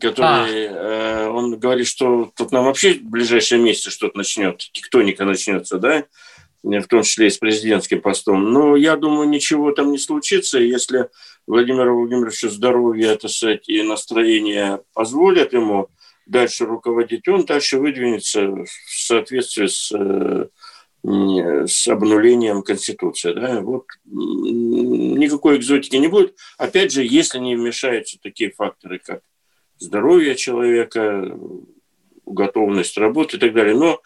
который, 0.00 0.68
а. 0.68 1.26
Э, 1.26 1.28
он 1.28 1.58
говорит, 1.58 1.86
что 1.86 2.32
тут 2.36 2.52
нам 2.52 2.64
вообще 2.64 2.94
в 2.94 3.02
ближайшем 3.02 3.62
месяце 3.62 3.90
что-то 3.90 4.16
начнет, 4.16 4.58
тектоника 4.72 5.24
начнется, 5.24 5.78
да, 5.78 6.04
в 6.62 6.86
том 6.86 7.02
числе 7.02 7.26
и 7.26 7.30
с 7.30 7.38
президентским 7.38 8.00
постом. 8.00 8.50
Но 8.52 8.76
я 8.76 8.96
думаю, 8.96 9.28
ничего 9.28 9.72
там 9.72 9.92
не 9.92 9.98
случится, 9.98 10.58
если 10.58 11.08
Владимиру 11.46 12.00
Владимировичу 12.00 12.48
здоровье, 12.48 13.08
это 13.08 13.28
сказать, 13.28 13.68
и 13.68 13.82
настроение 13.82 14.80
позволят 14.94 15.52
ему 15.52 15.88
дальше 16.26 16.64
руководить, 16.64 17.28
он 17.28 17.44
дальше 17.44 17.78
выдвинется 17.78 18.48
в 18.48 18.66
соответствии 18.88 19.66
с 19.66 19.92
с 21.04 21.88
обнулением 21.88 22.62
Конституции. 22.62 23.32
Да? 23.32 23.60
Вот 23.60 23.86
никакой 24.04 25.56
экзотики 25.56 25.96
не 25.96 26.08
будет. 26.08 26.34
Опять 26.58 26.92
же, 26.92 27.04
если 27.04 27.38
не 27.38 27.56
вмешаются 27.56 28.18
такие 28.22 28.50
факторы, 28.50 28.98
как 28.98 29.20
здоровье 29.78 30.34
человека, 30.34 31.38
готовность 32.26 32.98
работы 32.98 33.36
и 33.36 33.40
так 33.40 33.54
далее. 33.54 33.74
Но 33.74 34.00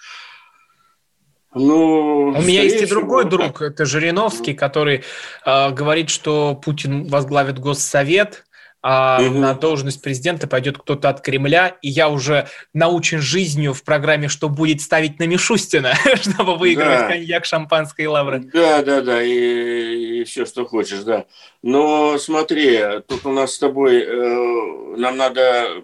ну, 1.55 2.29
У 2.29 2.43
меня 2.43 2.63
есть 2.63 2.83
и 2.83 2.87
другой 2.87 3.29
друг, 3.29 3.61
это 3.61 3.85
Жириновский, 3.85 4.55
который 4.55 5.05
э, 5.45 5.71
говорит, 5.71 6.09
что 6.09 6.55
Путин 6.55 7.09
возглавит 7.09 7.59
Госсовет, 7.59 8.45
а 8.83 9.23
угу. 9.23 9.39
на 9.39 9.55
должность 9.55 10.03
президента 10.03 10.49
пойдет 10.49 10.77
кто-то 10.77 11.09
от 11.09 11.21
Кремля, 11.21 11.77
и 11.83 11.89
я 11.89 12.09
уже 12.09 12.49
научен 12.75 13.21
жизнью 13.21 13.75
в 13.75 13.85
программе, 13.85 14.29
что 14.29 14.49
будет 14.49 14.81
ставить 14.81 15.21
на 15.21 15.27
Мишустина, 15.27 15.95
чтобы 16.21 16.57
выигрывать 16.57 16.99
да. 16.99 17.09
коньяк, 17.09 17.45
шампанское 17.45 18.05
и 18.05 18.09
лавры. 18.09 18.41
Да, 18.53 18.83
да, 18.83 19.01
да, 19.01 19.23
и, 19.23 20.21
и 20.21 20.25
все, 20.25 20.45
что 20.47 20.67
хочешь, 20.67 21.01
да. 21.01 21.27
Но 21.63 22.19
смотри, 22.19 22.81
тут 23.07 23.25
у 23.25 23.33
нас 23.33 23.55
с 23.55 23.59
тобой, 23.59 24.03
э, 24.03 24.97
нам 24.97 25.17
надо 25.17 25.83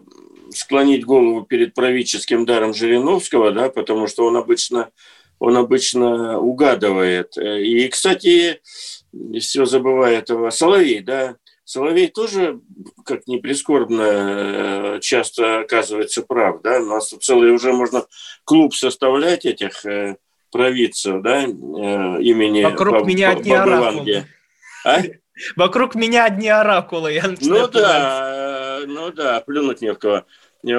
склонить 0.50 1.04
голову 1.04 1.42
перед 1.42 1.74
правительским 1.74 2.46
даром 2.46 2.74
Жириновского, 2.74 3.52
да, 3.52 3.68
потому 3.68 4.08
что 4.08 4.24
он 4.26 4.36
обычно, 4.36 4.88
он 5.38 5.56
обычно 5.56 6.38
угадывает. 6.38 7.36
И, 7.36 7.86
кстати, 7.88 8.60
все 9.38 9.64
забывает 9.66 10.24
этого 10.24 10.50
Соловей, 10.50 11.00
да, 11.00 11.36
Соловей 11.68 12.08
тоже, 12.08 12.60
как 13.04 13.26
ни 13.26 13.36
прискорбно, 13.36 14.02
э, 14.02 15.00
часто 15.02 15.60
оказывается 15.60 16.22
прав. 16.22 16.62
Да? 16.62 16.78
У 16.80 16.86
нас 16.86 17.10
целый 17.20 17.50
уже 17.50 17.74
можно 17.74 18.06
клуб 18.44 18.74
составлять 18.74 19.44
этих 19.44 19.84
э, 19.84 20.16
провидцев 20.50 21.20
да? 21.20 21.42
Э, 21.42 21.46
имени 22.22 22.64
Вокруг 22.64 22.94
Баб, 22.94 23.06
меня 23.06 23.32
одни 23.32 23.52
оракулы. 23.52 24.24
А? 24.82 25.02
Вокруг 25.56 25.94
меня 25.94 26.24
одни 26.24 26.48
оракулы. 26.48 27.12
Я 27.12 27.34
ну 27.38 27.68
да, 27.68 28.80
ну 28.86 29.12
да, 29.12 29.40
плюнуть 29.42 29.82
не 29.82 29.92
в 29.92 29.98
кого. 29.98 30.24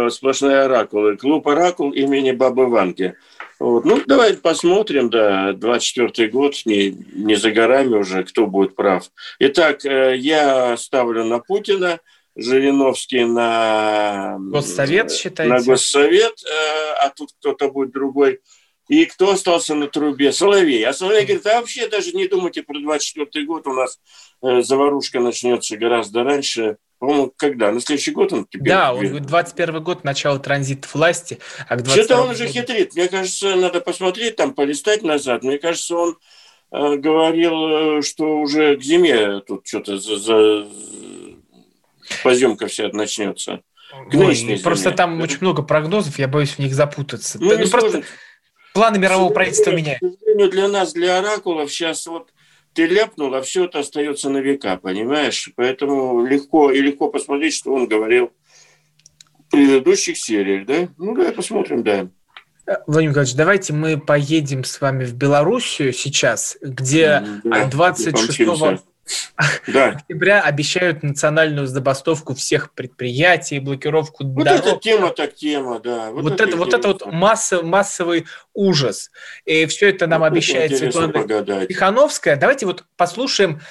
Сплошные 0.09 0.61
оракулы. 0.61 1.17
Клуб 1.17 1.47
«Оракул» 1.47 1.91
имени 1.91 2.31
Бабы 2.31 2.65
Ванги. 2.65 3.15
Вот. 3.59 3.83
Ну, 3.83 4.01
давай 4.05 4.35
посмотрим, 4.35 5.09
да, 5.09 5.51
24 5.51 6.29
год, 6.29 6.55
не, 6.65 6.91
не 7.13 7.35
за 7.35 7.51
горами 7.51 7.97
уже, 7.97 8.23
кто 8.23 8.47
будет 8.47 8.75
прав. 8.75 9.11
Итак, 9.39 9.85
э, 9.85 10.15
я 10.17 10.77
ставлю 10.77 11.25
на 11.25 11.39
Путина, 11.39 11.99
Жириновский 12.37 13.25
на... 13.25 14.37
Госсовет, 14.39 15.11
считаете? 15.11 15.53
На 15.53 15.61
Госсовет, 15.61 16.41
э, 16.43 16.93
а 17.01 17.09
тут 17.09 17.31
кто-то 17.37 17.69
будет 17.69 17.91
другой. 17.91 18.39
И 18.87 19.05
кто 19.05 19.31
остался 19.31 19.75
на 19.75 19.87
трубе? 19.87 20.31
Соловей. 20.31 20.83
А 20.85 20.93
Соловей 20.93 21.25
говорит, 21.25 21.45
а 21.45 21.59
вообще 21.59 21.87
даже 21.87 22.13
не 22.13 22.27
думайте 22.27 22.63
про 22.63 22.79
24 22.79 23.45
год, 23.45 23.67
у 23.67 23.73
нас 23.73 23.99
э, 24.41 24.61
заварушка 24.61 25.19
начнется 25.19 25.75
гораздо 25.75 26.23
раньше. 26.23 26.77
По-моему, 26.99 27.33
когда? 27.37 27.71
На 27.71 27.79
следующий 27.79 28.11
год 28.11 28.33
он 28.33 28.45
тебе... 28.45 28.71
Да, 28.71 28.93
он 28.93 29.05
говорит, 29.05 29.25
21 29.25 29.81
год, 29.81 30.03
начало 30.03 30.37
транзита 30.37 30.87
власти, 30.93 31.39
а 31.67 31.77
к 31.77 31.83
22 31.83 32.03
Что-то 32.03 32.21
он 32.21 32.29
уже 32.31 32.47
хитрит. 32.47 32.93
Мне 32.93 33.07
кажется, 33.07 33.55
надо 33.55 33.79
посмотреть, 33.79 34.35
там, 34.35 34.53
полистать 34.53 35.01
назад. 35.01 35.43
Мне 35.43 35.57
кажется, 35.59 35.95
он 35.95 36.17
э, 36.71 36.95
говорил, 36.97 37.99
э, 37.99 38.01
что 38.01 38.39
уже 38.41 38.75
к 38.75 38.83
зиме 38.83 39.39
тут 39.39 39.65
что-то 39.65 39.97
за, 39.97 40.17
за... 40.17 40.67
поземка 42.21 42.67
вся 42.67 42.89
начнется. 42.91 43.61
К 44.11 44.15
Ой, 44.15 44.59
просто 44.61 44.91
там 44.91 45.21
очень 45.21 45.39
много 45.39 45.63
прогнозов, 45.63 46.19
я 46.19 46.27
боюсь 46.27 46.51
в 46.51 46.59
них 46.59 46.73
запутаться. 46.73 47.39
Ну, 47.39 47.57
ну 47.57 47.67
просто 47.69 48.03
планы 48.73 48.99
мирового 48.99 49.33
правительства 49.33 49.71
меняют. 49.71 50.01
Для 50.51 50.67
нас, 50.67 50.93
для 50.93 51.19
оракулов, 51.19 51.71
сейчас 51.71 52.05
вот 52.07 52.29
ты 52.73 52.85
ляпнул, 52.85 53.33
а 53.33 53.41
все 53.41 53.65
это 53.65 53.79
остается 53.79 54.29
на 54.29 54.37
века, 54.37 54.77
понимаешь? 54.77 55.51
Поэтому 55.55 56.25
легко 56.25 56.71
и 56.71 56.81
легко 56.81 57.09
посмотреть, 57.09 57.55
что 57.55 57.73
он 57.73 57.87
говорил 57.87 58.31
в 59.39 59.51
предыдущих 59.51 60.17
сериях, 60.17 60.65
да? 60.65 60.89
Ну, 60.97 61.15
давай 61.15 61.31
посмотрим, 61.31 61.83
да. 61.83 62.09
Владимир 62.85 63.11
Николаевич, 63.11 63.35
давайте 63.35 63.73
мы 63.73 63.99
поедем 63.99 64.63
с 64.63 64.79
вами 64.79 65.03
в 65.03 65.15
Белоруссию 65.15 65.91
сейчас, 65.91 66.57
где 66.61 67.23
да, 67.43 67.65
26 67.65 68.39
да. 69.67 69.87
октября 69.97 70.41
обещают 70.41 71.03
национальную 71.03 71.67
забастовку 71.67 72.33
всех 72.35 72.73
предприятий, 72.73 73.59
блокировку 73.59 74.23
вот 74.23 74.43
дорог. 74.43 74.63
Вот 74.63 74.73
эта 74.73 74.79
тема 74.79 75.09
так 75.11 75.35
тема, 75.35 75.79
да. 75.79 76.11
Вот, 76.11 76.23
вот 76.23 76.41
это, 76.41 76.57
вот 76.57 76.73
это 76.73 76.87
вот 76.87 77.05
масса, 77.11 77.61
массовый 77.61 78.25
ужас. 78.53 79.11
И 79.45 79.65
все 79.65 79.89
это 79.89 80.07
нам 80.07 80.21
вот 80.21 80.27
обещает 80.27 80.77
Светлана 80.77 81.13
погадать. 81.13 81.67
Тихановская. 81.67 82.35
Давайте 82.35 82.65
вот 82.65 82.85
послушаем 82.97 83.61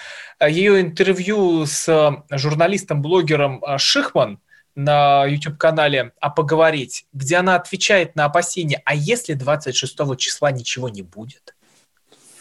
э, 0.40 0.50
ее 0.50 0.80
интервью 0.80 1.66
с 1.66 1.88
э, 1.88 2.36
журналистом-блогером 2.36 3.62
э, 3.64 3.78
Шихман 3.78 4.40
на 4.74 5.26
YouTube-канале 5.26 6.12
«А 6.20 6.30
поговорить», 6.30 7.06
где 7.12 7.36
она 7.36 7.56
отвечает 7.56 8.14
на 8.14 8.26
опасения, 8.26 8.80
а 8.84 8.94
если 8.94 9.34
26 9.34 10.16
числа 10.16 10.52
ничего 10.52 10.88
не 10.88 11.02
будет? 11.02 11.56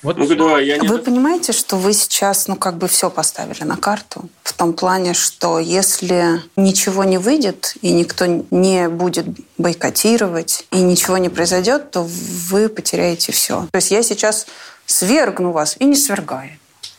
Вот 0.04 0.18
ну, 0.18 0.36
давай, 0.36 0.66
я 0.66 0.78
не... 0.78 0.88
Вы 0.88 1.00
понимаете, 1.00 1.54
что 1.54 1.76
вы 1.76 1.94
сейчас, 1.94 2.48
ну, 2.48 2.56
как 2.56 2.78
бы 2.78 2.88
все 2.88 3.10
поставили 3.10 3.64
на 3.64 3.78
карту? 3.78 4.30
В 4.44 4.54
том 4.54 4.74
плане, 4.74 5.14
что 5.14 5.60
если 5.60 6.42
ничего 6.56 7.04
не 7.04 7.18
выйдет, 7.18 7.76
и 7.82 7.92
никто 7.92 8.26
не 8.26 8.90
будет 8.90 9.26
бойкотировать, 9.58 10.66
и 10.72 10.82
ничего 10.82 11.18
не 11.18 11.30
произойдет, 11.30 11.92
то 11.92 12.08
вы 12.08 12.70
потеряете 12.70 13.32
все. 13.32 13.68
То 13.72 13.78
есть 13.78 13.92
я 13.92 14.04
сейчас 14.04 14.46
свергну 14.86 15.52
вас 15.52 15.76
и 15.80 15.86
не 15.86 15.96
свергаю. 15.96 16.52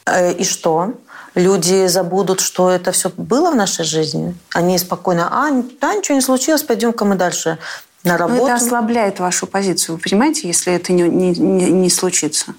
Э, 0.06 0.32
и 0.32 0.44
что? 0.44 0.94
Люди 1.34 1.86
забудут, 1.86 2.40
что 2.40 2.68
это 2.70 2.90
все 2.90 3.10
было 3.16 3.52
в 3.52 3.54
нашей 3.54 3.84
жизни. 3.84 4.34
Они 4.54 4.76
спокойно, 4.76 5.28
а, 5.30 5.50
да, 5.80 5.94
ничего 5.94 6.16
не 6.16 6.20
случилось, 6.20 6.62
пойдем-ка 6.64 7.04
мы 7.04 7.14
дальше 7.14 7.58
на 8.02 8.16
работу. 8.16 8.40
Но 8.40 8.46
это 8.48 8.54
ослабляет 8.56 9.20
вашу 9.20 9.46
позицию, 9.46 9.96
вы 9.96 10.02
понимаете, 10.02 10.48
если 10.48 10.72
это 10.72 10.92
не, 10.92 11.02
не, 11.02 11.32
не 11.70 11.90
случится? 11.90 12.54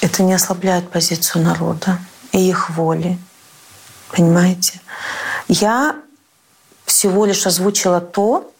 Это 0.00 0.22
не 0.22 0.32
ослабляет 0.32 0.90
позицию 0.90 1.44
народа 1.44 1.98
и 2.32 2.48
их 2.48 2.70
воли. 2.70 3.18
Понимаете? 4.10 4.80
Я 5.48 5.96
всего 6.84 7.26
лишь 7.26 7.46
озвучила 7.46 8.00
то, 8.00 8.52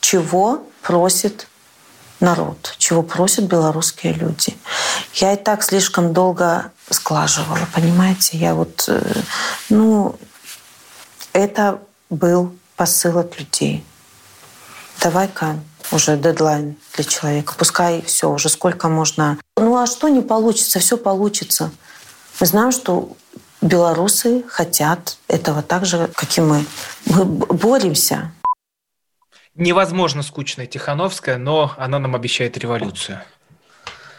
чего 0.00 0.62
просит 0.82 1.46
народ, 2.20 2.74
чего 2.78 3.02
просят 3.02 3.44
белорусские 3.46 4.12
люди. 4.12 4.56
Я 5.14 5.32
и 5.32 5.36
так 5.36 5.62
слишком 5.62 6.12
долго 6.12 6.70
сглаживала, 6.88 7.66
понимаете? 7.74 8.36
Я 8.36 8.54
вот, 8.54 8.84
э, 8.88 9.22
ну, 9.68 10.18
это 11.32 11.80
был 12.10 12.54
посыл 12.76 13.18
от 13.18 13.38
людей. 13.38 13.84
Давай-ка 15.00 15.58
уже 15.92 16.16
дедлайн 16.16 16.76
для 16.94 17.04
человека. 17.04 17.54
Пускай 17.56 18.02
все, 18.02 18.30
уже 18.30 18.48
сколько 18.48 18.88
можно. 18.88 19.38
Ну 19.56 19.76
а 19.76 19.86
что 19.86 20.08
не 20.08 20.20
получится? 20.20 20.78
Все 20.78 20.96
получится. 20.96 21.70
Мы 22.40 22.46
знаем, 22.46 22.72
что 22.72 23.16
белорусы 23.60 24.44
хотят 24.48 25.18
этого 25.28 25.62
так 25.62 25.84
же, 25.84 26.08
как 26.14 26.38
и 26.38 26.40
мы. 26.40 26.64
Мы 27.06 27.24
боремся. 27.24 28.32
Невозможно 29.54 30.22
скучная 30.22 30.66
Тихановская, 30.66 31.36
но 31.36 31.74
она 31.76 31.98
нам 31.98 32.14
обещает 32.14 32.56
революцию. 32.56 33.20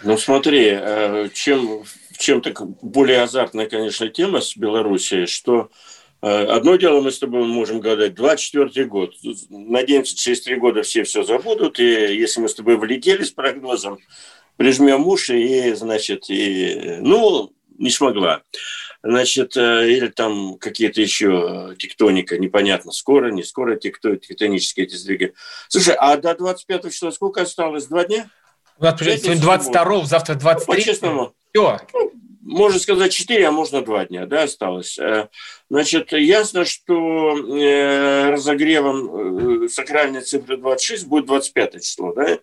Ну 0.03 0.17
смотри, 0.17 0.69
э, 0.71 1.29
чем, 1.33 1.83
чем 2.17 2.41
так 2.41 2.61
более 2.81 3.21
азартная, 3.21 3.67
конечно, 3.67 4.07
тема 4.09 4.41
с 4.41 4.57
Белоруссией, 4.57 5.27
что 5.27 5.69
одно 6.21 6.75
дело 6.75 7.01
мы 7.01 7.11
с 7.11 7.19
тобой 7.19 7.45
можем 7.45 7.79
гадать, 7.79 8.13
24 8.15 8.85
год. 8.85 9.15
Надеемся, 9.49 10.15
через 10.15 10.41
три 10.41 10.55
года 10.55 10.83
все 10.83 11.03
все 11.03 11.23
забудут, 11.23 11.79
и 11.79 11.83
если 11.83 12.41
мы 12.41 12.49
с 12.49 12.55
тобой 12.55 12.77
влетели 12.77 13.23
с 13.23 13.31
прогнозом, 13.31 13.99
прижмем 14.57 15.07
уши 15.07 15.39
и, 15.41 15.73
значит, 15.73 16.29
и, 16.29 16.97
ну, 17.01 17.51
не 17.77 17.89
смогла. 17.89 18.43
Значит, 19.03 19.57
э, 19.57 19.89
или 19.89 20.07
там 20.07 20.57
какие-то 20.59 21.01
еще 21.01 21.75
тектоника, 21.79 22.37
непонятно, 22.37 22.91
скоро, 22.91 23.31
не 23.31 23.43
скоро, 23.43 23.75
текто, 23.75 24.15
тектонические 24.15 24.85
эти 24.85 24.93
сдвиги. 24.93 25.33
Слушай, 25.69 25.95
а 25.97 26.17
до 26.17 26.35
25 26.35 26.91
числа 26.93 27.11
сколько 27.11 27.41
осталось? 27.41 27.87
Два 27.87 28.05
дня? 28.05 28.29
22 29.39 30.05
завтра 30.05 30.35
23 30.35 30.65
ну, 30.67 30.75
По-честному. 30.75 31.33
Все. 31.51 31.79
Ну, 31.93 32.11
можно 32.51 32.79
сказать, 32.79 33.13
4, 33.13 33.47
а 33.47 33.51
можно 33.51 33.81
2 33.81 34.05
дня, 34.05 34.25
да, 34.25 34.43
осталось. 34.43 34.99
Э, 34.99 35.29
значит, 35.69 36.11
ясно, 36.11 36.65
что 36.65 37.37
э, 37.37 38.29
разогревом 38.29 39.63
э, 39.65 39.67
сакральной 39.69 40.21
цифры 40.21 40.57
26 40.57 41.07
будет 41.07 41.25
25 41.25 41.81
число, 41.81 42.13
да. 42.13 42.39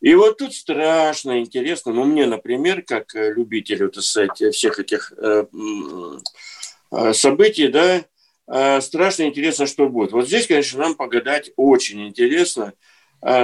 И 0.00 0.14
вот 0.14 0.38
тут 0.38 0.54
страшно 0.54 1.40
интересно, 1.40 1.92
ну, 1.92 2.04
мне, 2.04 2.26
например, 2.26 2.82
как 2.82 3.14
любителю, 3.14 3.88
так 3.88 4.04
сказать, 4.04 4.54
всех 4.54 4.78
этих 4.78 5.12
событий, 7.12 7.66
да, 7.66 8.80
страшно 8.80 9.24
интересно, 9.24 9.66
что 9.66 9.88
будет. 9.88 10.12
Вот 10.12 10.28
здесь, 10.28 10.46
конечно, 10.46 10.78
нам 10.78 10.94
погадать 10.94 11.50
очень 11.56 12.06
интересно. 12.06 12.74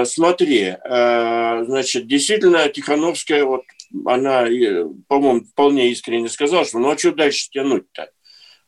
Смотри, 0.05 0.77
значит, 0.85 2.07
действительно, 2.07 2.69
Тихановская 2.69 3.43
вот 3.43 3.63
она, 4.05 4.45
по-моему, 5.07 5.45
вполне 5.45 5.89
искренне 5.89 6.29
сказала, 6.29 6.65
что 6.65 6.79
ну 6.79 6.91
а 6.91 6.97
что 6.97 7.11
дальше 7.11 7.49
тянуть-то? 7.49 8.09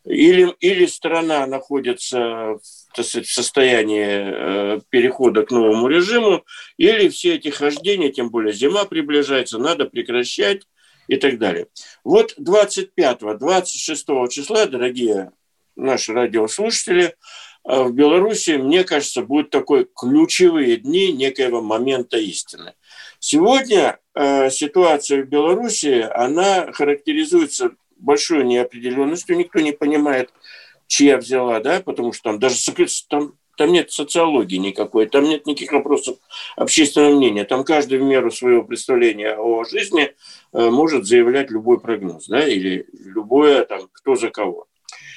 или, 0.07 0.55
или 0.59 0.85
страна 0.85 1.45
находится 1.47 2.57
так 2.95 3.05
сказать, 3.05 3.27
в 3.27 3.33
состоянии 3.33 4.79
перехода 4.89 5.45
к 5.45 5.51
новому 5.51 5.87
режиму, 5.87 6.45
или 6.77 7.09
все 7.09 7.35
эти 7.35 7.49
хождения, 7.49 8.11
тем 8.11 8.29
более 8.29 8.53
зима 8.53 8.85
приближается, 8.85 9.57
надо 9.57 9.85
прекращать 9.85 10.63
и 11.07 11.17
так 11.17 11.37
далее. 11.37 11.67
Вот 12.03 12.35
25-26 12.39 14.29
числа, 14.29 14.65
дорогие 14.65 15.31
наши 15.75 16.13
радиослушатели, 16.13 17.15
а 17.63 17.83
в 17.83 17.93
Беларуси, 17.93 18.51
мне 18.51 18.85
кажется, 18.85 19.21
будут 19.21 19.49
такой 19.49 19.87
ключевые 19.93 20.77
дни 20.77 21.11
некоего 21.11 21.61
момента 21.61 22.17
истины. 22.17 22.73
Сегодня 23.19 23.99
э, 24.06 24.06
ситуация 24.49 25.23
в 25.23 25.27
Беларуси, 25.27 26.07
она 26.13 26.71
характеризуется 26.71 27.71
большой 27.99 28.43
неопределенностью, 28.43 29.37
никто 29.37 29.59
не 29.59 29.71
понимает, 29.71 30.31
чья 30.87 31.17
взяла, 31.17 31.59
да, 31.59 31.81
потому 31.81 32.13
что 32.13 32.23
там 32.23 32.39
даже 32.39 32.55
там, 33.09 33.33
там 33.57 33.71
нет 33.71 33.91
социологии 33.91 34.57
никакой, 34.57 35.07
там 35.07 35.25
нет 35.25 35.45
никаких 35.45 35.73
вопросов 35.73 36.17
общественного 36.55 37.15
мнения, 37.15 37.43
там 37.43 37.63
каждый 37.63 37.99
в 37.99 38.03
меру 38.03 38.31
своего 38.31 38.63
представления 38.63 39.35
о 39.35 39.63
жизни 39.65 40.13
э, 40.53 40.69
может 40.69 41.05
заявлять 41.05 41.51
любой 41.51 41.79
прогноз, 41.79 42.27
да, 42.27 42.47
или 42.47 42.85
любое 42.93 43.65
там 43.65 43.89
кто 43.91 44.15
за 44.15 44.29
кого. 44.29 44.67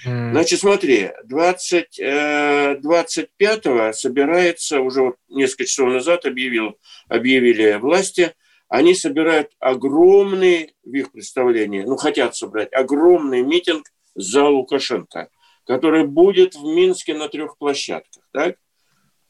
Значит, 0.02 0.60
смотри, 0.60 1.10
20, 1.24 2.00
25-го 2.00 3.78
э, 3.78 3.92
собирается, 3.92 4.80
уже 4.80 5.12
несколько 5.28 5.66
часов 5.66 5.90
назад 5.90 6.24
объявил, 6.24 6.78
объявили 7.08 7.74
власти, 7.74 8.32
они 8.70 8.94
собирают 8.94 9.50
огромный, 9.58 10.74
в 10.82 10.94
их 10.94 11.12
представлении, 11.12 11.82
ну, 11.82 11.96
хотят 11.96 12.34
собрать 12.34 12.72
огромный 12.72 13.42
митинг 13.42 13.86
за 14.14 14.48
Лукашенко, 14.48 15.28
который 15.66 16.06
будет 16.06 16.54
в 16.54 16.64
Минске 16.64 17.14
на 17.14 17.28
трех 17.28 17.58
площадках. 17.58 18.24
Так? 18.32 18.56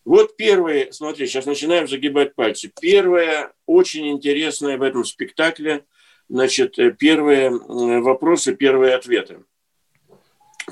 Вот 0.05 0.37
первое, 0.37 0.92
смотри, 0.92 1.26
сейчас 1.26 1.46
начинаем 1.46 1.88
загибать 1.88 2.35
пальцы. 2.35 2.70
Первое, 2.81 3.53
очень 3.66 4.09
интересное 4.11 4.79
в 4.79 4.83
этом 4.83 5.05
спектакле, 5.05 5.85
значит, 6.29 6.79
э, 6.79 6.92
первые 6.92 7.50
вопросы, 7.50 8.55
первые 8.55 8.94
ответы 8.94 9.44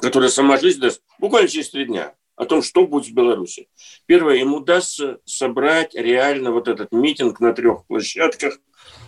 которая 0.01 0.31
сама 0.31 0.59
жизнь 0.59 0.81
даст 0.81 1.03
буквально 1.19 1.49
через 1.49 1.71
три 1.71 1.85
дня 1.85 2.15
о 2.39 2.45
том, 2.45 2.63
что 2.63 2.87
будет 2.87 3.09
в 3.09 3.15
Беларуси. 3.15 3.69
Первое, 4.07 4.37
им 4.37 4.55
удастся 4.55 5.19
собрать 5.25 5.95
реально 5.95 6.53
вот 6.53 6.69
этот 6.69 6.93
митинг 6.93 7.41
на 7.41 7.53
трех 7.53 7.85
площадках, 7.87 8.59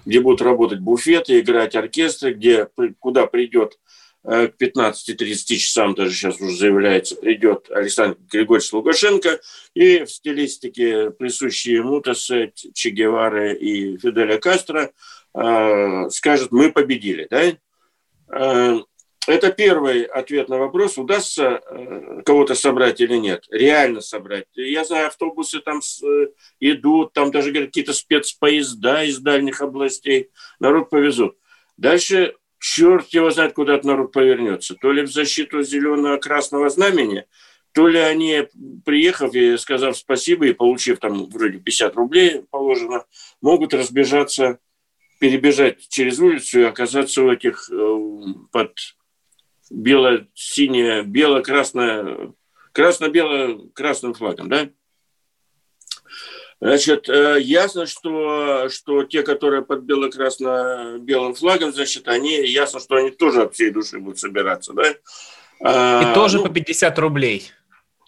где 0.05 0.21
будут 0.21 0.43
работать 0.43 0.81
буфеты, 0.81 1.39
играть 1.39 1.77
оркестры, 1.77 2.35
где, 2.35 2.69
куда 2.99 3.27
придет 3.27 3.79
э, 4.25 4.49
к 4.49 4.61
15-30 4.61 5.57
часам, 5.57 5.95
даже 5.95 6.13
сейчас 6.13 6.41
уже 6.41 6.57
заявляется, 6.57 7.15
придет 7.15 7.71
Александр 7.71 8.19
Григорьевич 8.29 8.73
Лукашенко 8.73 9.39
и 9.75 10.03
в 10.05 10.11
стилистике 10.11 11.11
присущие 11.13 11.77
ему, 11.77 12.01
так 12.01 12.17
Че 12.17 12.91
Гевары 12.91 13.55
и 13.55 13.97
Фиделя 13.97 14.39
Кастро, 14.39 14.91
э, 15.35 16.11
скажет, 16.11 16.51
мы 16.51 16.73
победили. 16.73 17.29
Да? 17.31 18.83
Это 19.27 19.53
первый 19.53 20.05
ответ 20.05 20.49
на 20.49 20.59
вопрос, 20.59 20.97
удастся 20.97 21.61
э, 21.71 22.23
кого-то 22.25 22.55
собрать 22.55 23.01
или 23.01 23.17
нет. 23.17 23.45
Реально 23.51 24.01
собрать. 24.01 24.47
Я 24.55 24.85
знаю, 24.85 25.09
автобусы 25.09 25.61
там 25.61 25.81
э, 25.81 26.27
идут, 26.59 27.13
там 27.13 27.31
даже 27.31 27.53
какие-то 27.53 27.93
спецпоезда 27.93 29.05
из 29.05 29.19
дальних 29.19 29.61
областей. 29.61 30.31
Народ 30.59 30.89
повезут. 30.89 31.37
Дальше 31.77 32.35
черт 32.59 33.09
его 33.11 33.31
знает, 33.31 33.53
куда 33.53 33.75
этот 33.75 33.85
народ 33.85 34.13
повернется. 34.13 34.75
То 34.75 34.91
ли 34.91 35.03
в 35.03 35.13
защиту 35.13 35.63
зеленого 35.63 36.17
красного 36.17 36.71
знамени, 36.71 37.27
то 37.73 37.89
ли 37.89 37.99
они, 37.99 38.49
приехав 38.87 39.35
и 39.35 39.59
сказав 39.59 39.97
спасибо 39.99 40.47
и 40.47 40.55
получив 40.55 40.99
там 40.99 41.27
вроде 41.27 41.59
50 41.59 41.95
рублей 41.95 42.43
положено, 42.51 43.05
могут 43.43 43.75
разбежаться, 43.75 44.59
перебежать 45.21 45.89
через 45.89 46.19
улицу 46.19 46.61
и 46.61 46.65
оказаться 46.65 47.23
у 47.23 47.31
этих 47.31 47.71
э, 47.71 47.97
под 48.51 48.73
бело-синее, 49.71 51.03
бело-красное, 51.05 52.33
красно-бело-красным 52.73 54.15
флагом, 54.15 54.49
да? 54.49 54.69
Значит, 56.61 57.09
э, 57.09 57.39
ясно, 57.41 57.87
что, 57.87 58.69
что 58.69 59.05
те, 59.05 59.23
которые 59.23 59.63
под 59.63 59.81
бело-красно-белым 59.81 61.35
флагом, 61.35 61.73
значит, 61.73 62.07
они, 62.07 62.45
ясно, 62.47 62.81
что 62.81 62.97
они 62.97 63.11
тоже 63.11 63.45
от 63.45 63.55
всей 63.55 63.71
души 63.71 63.99
будут 63.99 64.19
собираться, 64.19 64.75
да? 64.75 64.91
И 64.91 64.97
а, 65.63 66.15
тоже 66.15 66.39
ну, 66.39 66.45
по 66.45 66.51
50 66.51 66.99
рублей. 66.99 67.51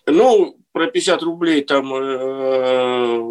Ну, 0.07 0.59
про 0.73 0.87
50 0.87 1.23
рублей 1.23 1.63
там, 1.63 1.95
э, 1.95 3.23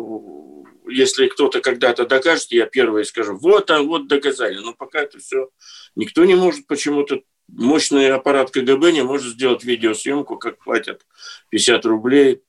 если 0.90 1.28
кто-то 1.28 1.62
когда-то 1.62 2.06
докажет, 2.08 2.52
я 2.52 2.66
первый 2.66 3.06
скажу, 3.06 3.38
вот, 3.38 3.70
а 3.70 3.82
вот 3.82 4.08
доказали. 4.08 4.58
Но 4.58 4.74
пока 4.74 5.02
это 5.02 5.20
все 5.20 5.50
никто 5.96 6.26
не 6.26 6.36
может 6.36 6.68
почему-то 6.68 7.22
мощный 7.52 8.12
аппарат 8.12 8.52
КГБ 8.52 8.92
не 8.92 9.04
может 9.04 9.34
сделать 9.34 9.64
видеосъемку, 9.64 10.38
как 10.38 10.58
платят 10.58 11.06
50 11.50 11.86
рублей 11.86 12.42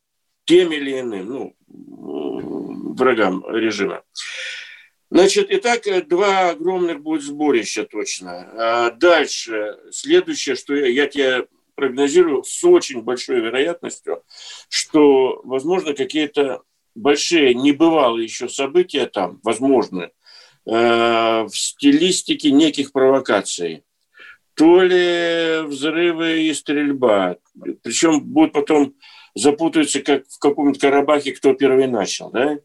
тем 0.45 0.73
или 0.73 1.01
иным, 1.01 1.27
ну, 1.69 2.95
врагам 2.95 3.45
режима. 3.49 4.03
Значит, 5.11 5.49
итак, 5.51 5.83
два 6.09 6.51
огромных 6.51 7.01
будет 7.03 7.23
сборища 7.23 7.85
точно. 7.85 8.49
А 8.57 8.91
дальше, 8.91 9.79
следующее, 9.91 10.57
что 10.57 10.75
я, 10.75 10.87
я 10.87 11.07
тебе 11.07 11.47
прогнозирую 11.75 12.45
с 12.45 12.65
очень 12.65 13.03
большой 13.03 13.41
вероятностью, 13.41 14.23
что, 14.69 15.41
возможно, 15.45 15.95
какие-то 15.95 16.63
большие 16.95 17.55
небывалые 17.55 18.25
еще 18.25 18.49
события 18.49 19.07
там, 19.07 19.41
возможно, 19.43 20.11
э, 20.67 20.71
в 21.43 21.51
стилистике 21.53 22.51
неких 22.51 22.93
провокаций 22.93 23.85
то 24.55 24.83
ли 24.83 25.63
взрывы 25.67 26.43
и 26.43 26.55
стрельба. 26.55 27.37
Причем 27.83 28.21
будут 28.21 28.53
потом 28.53 28.95
запутаются, 29.35 30.01
как 30.03 30.25
в 30.29 30.39
каком-нибудь 30.39 30.81
Карабахе, 30.81 31.33
кто 31.33 31.55
первый 31.55 31.87
начал, 31.87 32.31
да? 32.31 32.59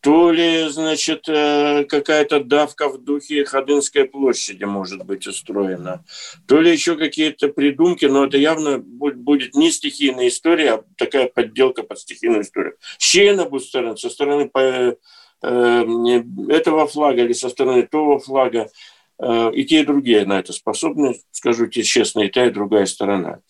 То 0.00 0.30
ли, 0.30 0.66
значит, 0.70 1.28
э, 1.28 1.84
какая-то 1.84 2.42
давка 2.42 2.88
в 2.88 3.04
духе 3.04 3.44
Ходынской 3.44 4.06
площади 4.06 4.64
может 4.64 5.04
быть 5.04 5.26
устроена, 5.26 6.04
то 6.48 6.58
ли 6.58 6.72
еще 6.72 6.96
какие-то 6.96 7.48
придумки, 7.48 8.06
но 8.06 8.24
это 8.24 8.38
явно 8.38 8.78
будет 8.78 9.54
не 9.54 9.70
стихийная 9.70 10.28
история, 10.28 10.72
а 10.72 10.84
такая 10.96 11.26
подделка 11.28 11.82
под 11.82 11.98
стихийную 11.98 12.42
историю. 12.42 12.76
С 12.96 13.04
чьей 13.04 13.32
она 13.32 13.44
будет 13.44 13.64
стороны? 13.64 13.96
Со 13.98 14.08
стороны 14.08 14.50
э, 14.54 14.94
этого 16.48 16.86
флага 16.86 17.22
или 17.22 17.34
со 17.34 17.50
стороны 17.50 17.86
того 17.86 18.20
флага? 18.20 18.70
Э, 19.20 19.50
и 19.52 19.64
те, 19.64 19.80
и 19.80 19.84
другие 19.84 20.24
на 20.24 20.38
это 20.38 20.52
способны, 20.52 21.20
скажу 21.30 21.66
тебе 21.66 21.84
честно, 21.84 22.20
и 22.20 22.28
та, 22.28 22.46
и 22.46 22.50
другая 22.50 22.86
сторона. 22.86 23.40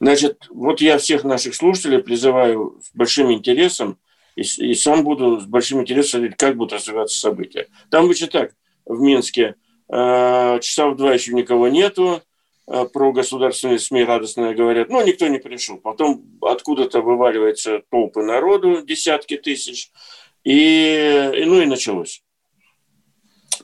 Значит, 0.00 0.46
вот 0.50 0.80
я 0.80 0.98
всех 0.98 1.24
наших 1.24 1.54
слушателей 1.54 1.98
призываю 1.98 2.80
с 2.82 2.94
большим 2.94 3.32
интересом, 3.32 3.98
и, 4.36 4.42
и 4.42 4.74
сам 4.74 5.04
буду 5.04 5.40
с 5.40 5.46
большим 5.46 5.80
интересом 5.80 6.20
смотреть, 6.20 6.36
как 6.36 6.56
будут 6.56 6.74
развиваться 6.74 7.18
события. 7.18 7.66
Там 7.90 8.06
будет 8.06 8.30
так, 8.30 8.54
в 8.84 9.00
Минске, 9.00 9.56
э, 9.88 10.58
часа 10.60 10.88
в 10.88 10.96
два 10.96 11.12
еще 11.12 11.32
никого 11.32 11.68
нету, 11.68 12.22
э, 12.68 12.84
про 12.92 13.12
государственные 13.12 13.80
СМИ 13.80 14.04
радостно 14.04 14.54
говорят, 14.54 14.90
ну, 14.90 15.04
никто 15.04 15.26
не 15.26 15.38
пришел. 15.38 15.78
Потом 15.78 16.24
откуда-то 16.40 17.00
вываливаются 17.00 17.82
толпы 17.90 18.22
народу, 18.22 18.82
десятки 18.82 19.36
тысяч, 19.38 19.90
и, 20.44 21.32
и 21.34 21.44
ну 21.46 21.60
и 21.60 21.66
началось. 21.66 22.22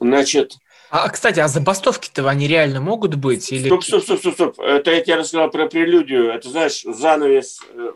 Значит, 0.01 0.57
а, 0.90 1.09
кстати, 1.09 1.38
а 1.38 1.46
забастовки-то 1.46 2.29
они 2.29 2.48
реально 2.48 2.81
могут 2.81 3.14
быть? 3.14 3.53
Или... 3.53 3.66
Стоп, 3.66 3.85
стоп, 3.85 4.03
стоп, 4.03 4.18
стоп, 4.18 4.35
стоп. 4.35 4.61
Это 4.61 4.90
я 4.90 5.00
тебе 5.00 5.16
рассказал 5.16 5.50
про 5.50 5.66
прелюдию. 5.66 6.31
Это, 6.31 6.48
знаешь, 6.48 6.83
занавес 6.83 7.61
э, 7.72 7.92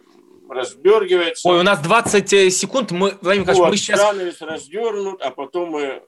раздергивается. 0.49 1.49
Ой, 1.49 1.59
у 1.59 1.63
нас 1.65 1.81
20 1.81 2.33
э, 2.33 2.51
секунд. 2.51 2.93
Мы, 2.93 3.19
Владимир 3.21 3.53
вот, 3.55 3.71
мы 3.71 3.77
сейчас... 3.77 4.01
Занавес 4.01 4.41
раздернут, 4.41 5.21
а 5.21 5.31
потом 5.31 5.71
мы... 5.71 6.03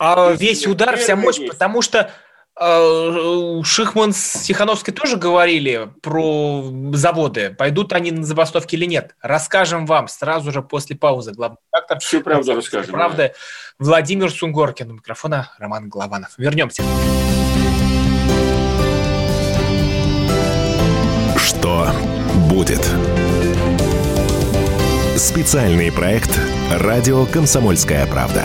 А 0.00 0.32
весь 0.32 0.66
удар, 0.66 0.96
вся 0.96 1.14
мощь, 1.14 1.38
потому 1.46 1.82
что 1.82 2.12
Шихман 2.56 4.12
с 4.12 4.42
Тихановской 4.44 4.94
тоже 4.94 5.16
говорили 5.16 5.90
про 6.02 6.64
заводы. 6.92 7.50
Пойдут 7.50 7.92
они 7.92 8.12
на 8.12 8.24
забастовки 8.24 8.76
или 8.76 8.84
нет? 8.84 9.16
Расскажем 9.20 9.86
вам 9.86 10.06
сразу 10.06 10.52
же 10.52 10.62
после 10.62 10.94
паузы. 10.94 11.32
Главный 11.32 11.58
редактор. 11.72 11.98
Всю 11.98 12.20
правду 12.20 12.54
расскажем. 12.54 12.92
Правда. 12.92 13.32
Да. 13.78 13.84
Владимир 13.84 14.30
Сунгоркин. 14.30 14.90
У 14.90 14.94
микрофона 14.94 15.50
Роман 15.58 15.88
Голованов. 15.88 16.34
Вернемся. 16.38 16.84
Что 21.36 21.88
будет? 22.48 22.88
Специальный 25.16 25.90
проект 25.90 26.38
«Радио 26.70 27.26
Комсомольская 27.26 28.06
правда». 28.06 28.44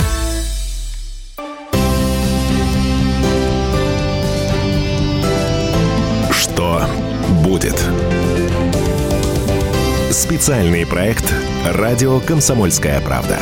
Что 6.61 6.85
будет? 7.43 7.83
Специальный 10.11 10.85
проект 10.85 11.33
«Радио 11.65 12.19
Комсомольская 12.19 13.01
правда». 13.01 13.39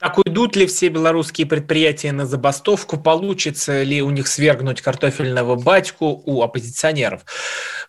Так 0.00 0.18
уйдут 0.18 0.56
ли 0.56 0.66
все 0.66 0.88
белорусские 0.88 1.46
предприятия 1.46 2.10
на 2.10 2.26
забастовку? 2.26 2.96
Получится 2.96 3.84
ли 3.84 4.02
у 4.02 4.10
них 4.10 4.26
свергнуть 4.26 4.80
картофельного 4.80 5.54
батьку 5.54 6.20
у 6.26 6.42
оппозиционеров? 6.42 7.20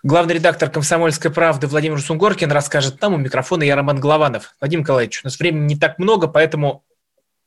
Главный 0.04 0.36
редактор 0.36 0.70
«Комсомольской 0.70 1.32
правды» 1.32 1.66
Владимир 1.66 2.00
Сунгоркин 2.00 2.52
расскажет 2.52 3.02
нам 3.02 3.16
у 3.16 3.18
микрофона 3.18 3.64
я 3.64 3.76
Роман 3.76 4.00
Голованов. 4.00 4.54
Владимир 4.62 4.84
Николаевич, 4.84 5.22
у 5.24 5.28
нас 5.28 5.40
времени 5.40 5.66
не 5.66 5.80
так 5.80 5.98
много, 5.98 6.28
поэтому 6.28 6.84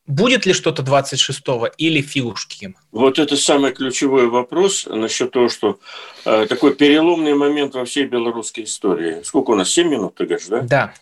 Будет 0.07 0.45
ли 0.45 0.53
что-то 0.53 0.83
26-го 0.83 1.67
или 1.77 2.01
фигушки? 2.01 2.75
Вот 2.91 3.17
это 3.17 3.35
самый 3.35 3.73
ключевой 3.73 4.27
вопрос 4.27 4.85
насчет 4.85 5.31
того, 5.31 5.49
что 5.49 5.79
э, 6.25 6.45
такой 6.47 6.75
переломный 6.75 7.33
момент 7.33 7.73
во 7.73 7.85
всей 7.85 8.05
белорусской 8.05 8.65
истории. 8.65 9.23
Сколько 9.23 9.51
у 9.51 9.55
нас? 9.55 9.69
7 9.71 9.87
минут, 9.89 10.13
ты 10.15 10.25
говоришь, 10.25 10.47
да? 10.47 10.61
Да. 10.61 10.93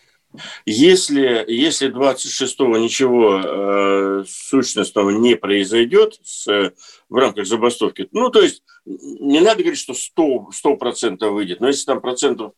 Если, 0.64 1.44
если 1.46 1.90
26-го 1.90 2.76
ничего 2.78 3.40
э, 3.44 4.24
сущностного 4.26 5.10
не 5.10 5.36
произойдет 5.36 6.18
с, 6.24 6.72
в 7.08 7.14
рамках 7.14 7.46
забастовки, 7.46 8.08
ну, 8.12 8.30
то 8.30 8.40
есть 8.40 8.62
не 8.86 9.40
надо 9.40 9.62
говорить, 9.62 9.78
что 9.78 9.92
100%, 9.92 10.50
100 10.50 11.32
выйдет, 11.32 11.60
но 11.60 11.68
если 11.68 11.84
там 11.84 12.00
процентов 12.00 12.52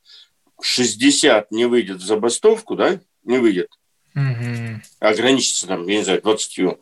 60 0.61 1.51
не 1.51 1.66
выйдет 1.66 1.99
в 1.99 2.07
забастовку, 2.07 2.76
да, 2.76 3.01
не 3.24 3.38
выйдет, 3.38 3.68
угу. 4.16 4.80
ограничиться 4.98 5.66
там, 5.68 5.86
я 5.86 5.98
не 5.98 6.04
знаю, 6.04 6.22
20. 6.22 6.78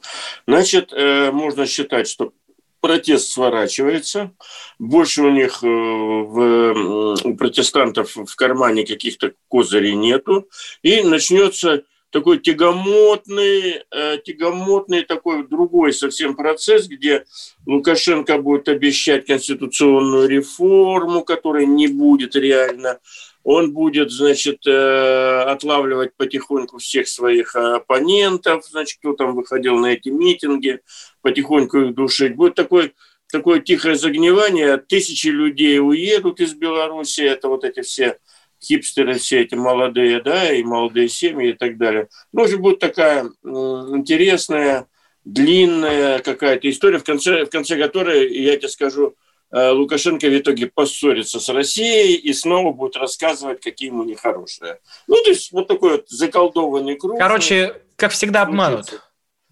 Значит, 0.47 0.93
э, 0.93 1.30
можно 1.32 1.66
считать, 1.66 2.09
что 2.09 2.32
протест 2.80 3.32
сворачивается, 3.32 4.32
больше 4.78 5.22
у 5.22 5.30
них 5.30 5.62
э, 5.62 5.66
в, 5.66 7.16
у 7.24 7.37
протестантов 7.37 8.14
в 8.14 8.37
кармане 8.37 8.87
каких-то 8.87 9.32
козырей 9.49 9.95
нету, 9.95 10.49
и 10.82 11.03
начнется 11.03 11.85
такой 12.11 12.39
тягомотный, 12.39 13.82
э, 13.91 14.18
тягомотный 14.24 15.03
такой 15.03 15.49
другой 15.49 15.93
совсем 15.93 16.37
процесс, 16.37 16.87
где 16.87 17.24
Лукашенко 17.66 18.39
будет 18.39 18.68
обещать 18.68 19.26
конституционную 19.26 20.28
реформу, 20.28 21.24
которая 21.24 21.66
не 21.66 21.89
будет 21.89 22.37
реально, 22.37 23.01
он 23.45 23.75
будет, 23.75 24.11
значит, 24.11 24.67
э, 24.67 25.43
отлавливать 25.43 26.17
потихоньку 26.17 26.79
всех 26.79 27.07
своих 27.07 27.55
оппонентов, 27.55 28.65
значит, 28.65 28.99
кто 28.99 29.13
там 29.13 29.35
выходил 29.35 29.77
на 29.77 29.93
эти 29.93 30.09
митинги, 30.09 30.81
потихоньку 31.21 31.79
их 31.79 31.95
душить. 31.95 32.37
Будет 32.37 32.55
такой, 32.55 32.95
такое 33.31 33.61
тихое 33.61 33.97
загнивание, 33.97 34.79
тысячи 34.79 35.29
людей 35.29 35.79
уедут 35.79 36.41
из 36.41 36.55
Беларуси, 36.55 37.21
это 37.21 37.49
вот 37.49 37.65
эти 37.65 37.83
все 37.83 38.17
хипстеры, 38.63 39.15
все 39.15 39.43
эти 39.43 39.55
молодые, 39.55 40.23
да, 40.23 40.51
и 40.51 40.65
молодые 40.65 41.11
семьи 41.11 41.51
и 41.51 41.53
так 41.53 41.77
далее. 41.77 42.09
Ну, 42.33 42.45
уже 42.45 42.57
будет 42.57 42.79
такая 42.79 43.31
интересная, 43.45 44.87
длинная 45.27 46.21
какая-то 46.21 46.71
история, 46.71 46.99
в 46.99 47.05
конце, 47.05 47.45
в 47.45 47.51
конце 47.51 47.77
которой, 47.77 48.35
я 48.35 48.57
тебе 48.57 48.69
скажу, 48.69 49.17
Э, 49.17 49.34
Лукашенко 49.55 50.27
в 50.27 50.37
итоге 50.37 50.67
поссорится 50.67 51.39
с 51.39 51.49
Россией 51.49 52.17
и 52.17 52.33
снова 52.33 52.73
будет 52.73 52.97
рассказывать, 52.97 53.61
какие 53.61 53.89
ему 53.89 54.03
нехорошие. 54.03 54.81
Ну, 55.07 55.23
то 55.23 55.31
есть 55.31 55.53
вот 55.53 55.69
такой 55.69 55.93
вот 55.93 56.09
заколдованный 56.09 56.97
круг. 56.97 57.19
Короче, 57.19 57.81
как 57.95 58.11
всегда 58.11 58.43
обманут. 58.43 59.01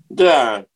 Да. 0.09 0.66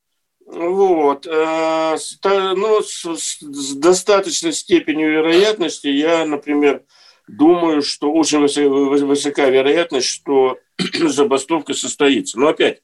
Вот. 0.47 1.27
Э, 1.27 1.97
ну, 2.23 2.81
с 2.83 3.75
достаточной 3.75 4.53
степенью 4.53 5.11
вероятности 5.11 5.89
я, 5.89 6.25
например, 6.25 6.85
думаю, 7.27 7.83
что 7.83 8.13
очень 8.13 8.39
высока 9.07 9.47
вероятность, 9.51 10.07
что 10.07 10.59
забастовка 10.95 11.75
состоится. 11.75 12.39
Но 12.39 12.49
опять, 12.49 12.81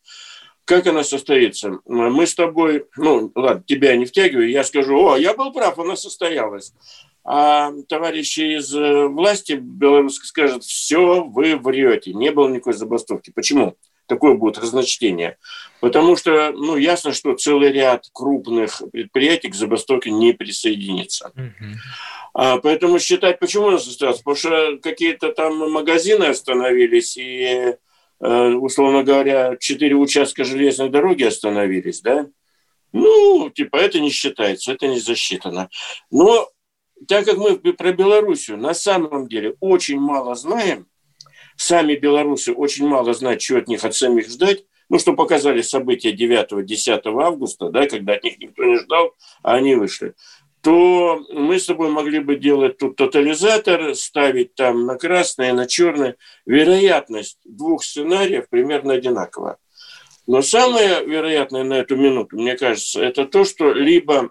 как 0.65 0.87
она 0.87 1.05
состоится? 1.05 1.79
Мы 1.87 2.27
с 2.27 2.35
тобой, 2.35 2.87
ну, 2.97 3.33
ладно, 3.35 3.65
тебя 3.67 3.97
не 3.97 4.05
втягиваю, 4.05 4.49
я 4.49 4.65
скажу, 4.65 4.97
о, 4.97 5.17
я 5.17 5.35
был 5.35 5.53
прав, 5.53 5.79
она 5.79 5.97
состоялась. 5.97 6.73
А 7.25 7.73
товарищи 7.89 8.59
из 8.59 8.75
э, 8.75 9.07
власти 9.07 9.53
белорусской 9.53 10.27
скажут, 10.27 10.65
все, 10.65 11.23
вы 11.23 11.57
врете, 11.57 12.13
не 12.15 12.31
было 12.31 12.49
никакой 12.49 12.73
забастовки. 12.73 13.31
Почему? 13.31 13.77
Такое 14.07 14.35
будет 14.35 14.59
разночтение. 14.59 15.39
Потому 15.81 16.17
что, 16.17 16.51
ну, 16.53 16.77
ясно, 16.77 17.13
что 17.13 17.37
целый 17.37 17.71
ряд 17.71 18.07
крупных 18.13 18.83
предприятий 18.91 19.51
к 19.51 19.55
забастовке 19.55 20.11
не 20.11 20.33
присоединится. 20.33 21.31
Mm-hmm. 21.37 21.75
А, 22.35 22.59
поэтому 22.59 22.99
считать, 22.99 23.39
почему 23.39 23.69
она 23.69 23.79
состоялась? 23.79 24.19
Потому 24.19 24.37
что 24.37 24.79
какие-то 24.83 25.33
там 25.33 25.71
магазины 25.71 26.25
остановились, 26.25 27.17
и 27.17 27.23
Э, 27.63 27.77
условно 28.23 29.03
говоря, 29.03 29.57
четыре 29.59 29.97
участка 29.97 30.45
железной 30.45 30.91
дороги 30.91 31.25
остановились, 31.25 32.01
да, 32.01 32.29
ну, 32.93 33.51
типа, 33.51 33.77
это 33.77 34.01
не 34.01 34.11
считается, 34.11 34.73
это 34.73 34.87
не 34.87 35.01
засчитано. 35.01 35.71
Но 36.11 36.49
так 37.09 37.25
как 37.25 37.37
мы 37.39 37.57
про 37.57 37.93
Белоруссию 37.93 38.59
на 38.59 38.75
самом 38.75 39.29
деле 39.29 39.57
очень 39.61 39.99
мало 39.99 40.35
знаем, 40.35 40.87
сами 41.57 41.95
белорусы 41.95 42.53
очень 42.53 42.87
мало 42.87 43.13
знают, 43.15 43.41
чего 43.41 43.59
от 43.59 43.69
них 43.69 43.85
от 43.85 43.95
самих 43.95 44.29
ждать, 44.29 44.65
ну, 44.89 44.99
что 44.99 45.15
показали 45.15 45.63
события 45.63 46.13
9-10 46.13 47.01
августа, 47.05 47.71
да, 47.71 47.87
когда 47.87 48.15
от 48.15 48.25
них 48.25 48.39
никто 48.39 48.63
не 48.65 48.79
ждал, 48.79 49.15
а 49.43 49.55
они 49.55 49.75
вышли 49.75 50.15
то 50.63 51.21
мы 51.31 51.59
с 51.59 51.67
тобой 51.67 51.91
могли 51.91 52.21
бы 52.21 52.37
делать 52.37 52.79
тут 52.79 52.97
тотализатор, 52.97 53.95
ставить 53.97 54.55
там 54.55 54.87
на 54.87 54.97
красное, 54.97 55.53
на 55.53 55.67
черное. 55.67 56.17
Вероятность 56.47 57.39
двух 57.45 57.83
сценариев 57.83 58.49
примерно 58.49 58.95
одинакова. 58.95 59.59
Но 60.29 60.41
самое 60.41 61.05
вероятное 61.05 61.65
на 61.65 61.75
эту 61.75 61.97
минуту, 61.97 62.37
мне 62.37 62.57
кажется, 62.57 63.03
это 63.03 63.27
то, 63.27 63.45
что 63.45 63.73
либо 63.73 64.31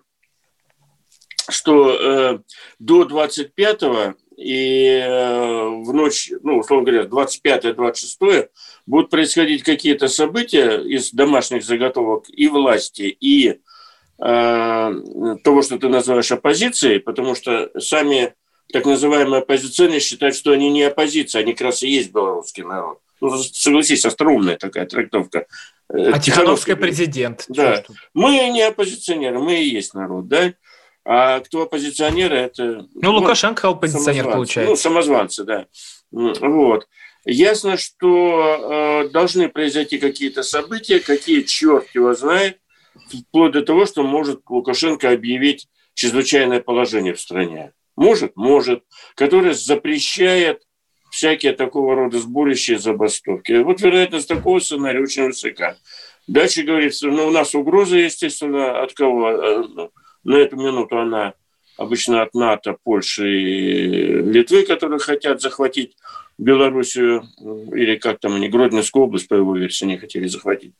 что 1.50 1.94
э, 1.94 2.40
до 2.80 3.04
25-го 3.04 4.14
и 4.38 4.86
э, 4.86 5.66
в 5.68 5.94
ночь, 5.94 6.32
ну, 6.44 6.60
условно 6.60 6.86
говоря, 6.90 7.08
25-26 7.10 8.50
будут 8.86 9.10
происходить 9.10 9.64
какие-то 9.64 10.08
события 10.08 10.82
из 10.82 11.12
домашних 11.12 11.64
заготовок 11.64 12.26
и 12.30 12.48
власти, 12.48 13.04
и 13.20 13.60
того, 14.22 15.64
что 15.64 15.80
ты 15.80 15.90
называешь 15.90 16.32
оппозицией, 16.32 17.00
потому 17.00 17.34
что 17.34 17.72
сами 17.80 18.36
так 18.72 18.86
называемые 18.86 19.42
оппозиционеры 19.42 20.00
считают, 20.00 20.36
что 20.36 20.52
они 20.52 20.70
не 20.70 20.84
оппозиция, 20.84 21.42
они 21.42 21.54
как 21.54 21.62
раз 21.62 21.84
и 21.84 21.90
есть 21.90 22.12
белорусский 22.12 22.64
народ. 22.64 23.00
Ну, 23.20 23.38
согласись, 23.38 24.06
остроумная 24.06 24.58
такая 24.58 24.86
трактовка. 24.86 25.46
Э, 25.94 26.12
а 26.12 26.20
Тихановский 26.20 26.76
президент. 26.76 27.46
Да. 27.50 27.84
Мы 28.14 28.50
не 28.50 28.62
оппозиционеры, 28.64 29.40
мы 29.40 29.62
и 29.62 29.70
есть 29.70 29.94
народ, 29.94 30.28
да? 30.28 30.54
А 31.04 31.40
кто 31.40 31.64
оппозиционеры, 31.64 32.38
это... 32.38 32.88
Ну, 32.94 33.12
Лукашенко 33.12 33.70
оппозиционер 33.70 34.26
получается. 34.26 34.72
Ну, 34.72 34.76
самозванцы, 34.76 35.44
да. 35.44 35.66
Вот. 36.12 36.88
Ясно, 37.26 37.78
что 37.78 39.04
э, 39.06 39.10
должны 39.10 39.50
произойти 39.50 40.00
какие-то 40.00 40.42
события, 40.42 41.00
какие 41.00 41.42
черт 41.42 41.88
его 41.94 42.14
знает, 42.16 42.58
вплоть 43.30 43.54
до 43.54 43.62
того, 43.62 43.86
что 43.86 44.04
может 44.04 44.42
Лукашенко 44.50 45.12
объявить 45.12 45.68
чрезвычайное 45.94 46.62
положение 46.62 47.14
в 47.14 47.20
стране. 47.20 47.74
Может? 47.96 48.36
Может. 48.36 48.84
Которое 49.16 49.54
запрещает 49.54 50.64
всякие 51.12 51.54
такого 51.54 51.96
рода 51.96 52.20
сборища 52.20 52.74
и 52.74 52.78
забастовки. 52.78 53.52
Вот 53.62 53.82
вероятность 53.82 54.28
такого 54.28 54.60
сценария 54.60 55.02
очень 55.02 55.26
высока. 55.28 55.76
Дальше 56.28 56.64
говорится, 56.64 57.08
ну, 57.08 57.28
у 57.28 57.32
нас 57.32 57.54
угроза, 57.54 57.98
естественно, 57.98 58.82
от 58.82 58.94
кого? 58.94 59.32
Э, 59.32 59.64
на 60.24 60.36
эту 60.36 60.56
минуту 60.56 60.98
она 60.98 61.34
обычно 61.78 62.22
от 62.22 62.34
НАТО, 62.34 62.78
Польши 62.84 63.30
и 63.30 64.22
Литвы, 64.22 64.64
которые 64.64 65.00
хотят 65.00 65.42
захватить 65.42 65.96
Белоруссию, 66.42 67.24
или 67.40 67.98
как 67.98 68.20
там 68.20 68.34
они, 68.34 68.50
Гродненскую 68.50 69.06
область, 69.06 69.28
по 69.28 69.36
его 69.36 69.56
версии, 69.56 69.86
не 69.86 69.98
хотели 69.98 70.26
захватить. 70.26 70.74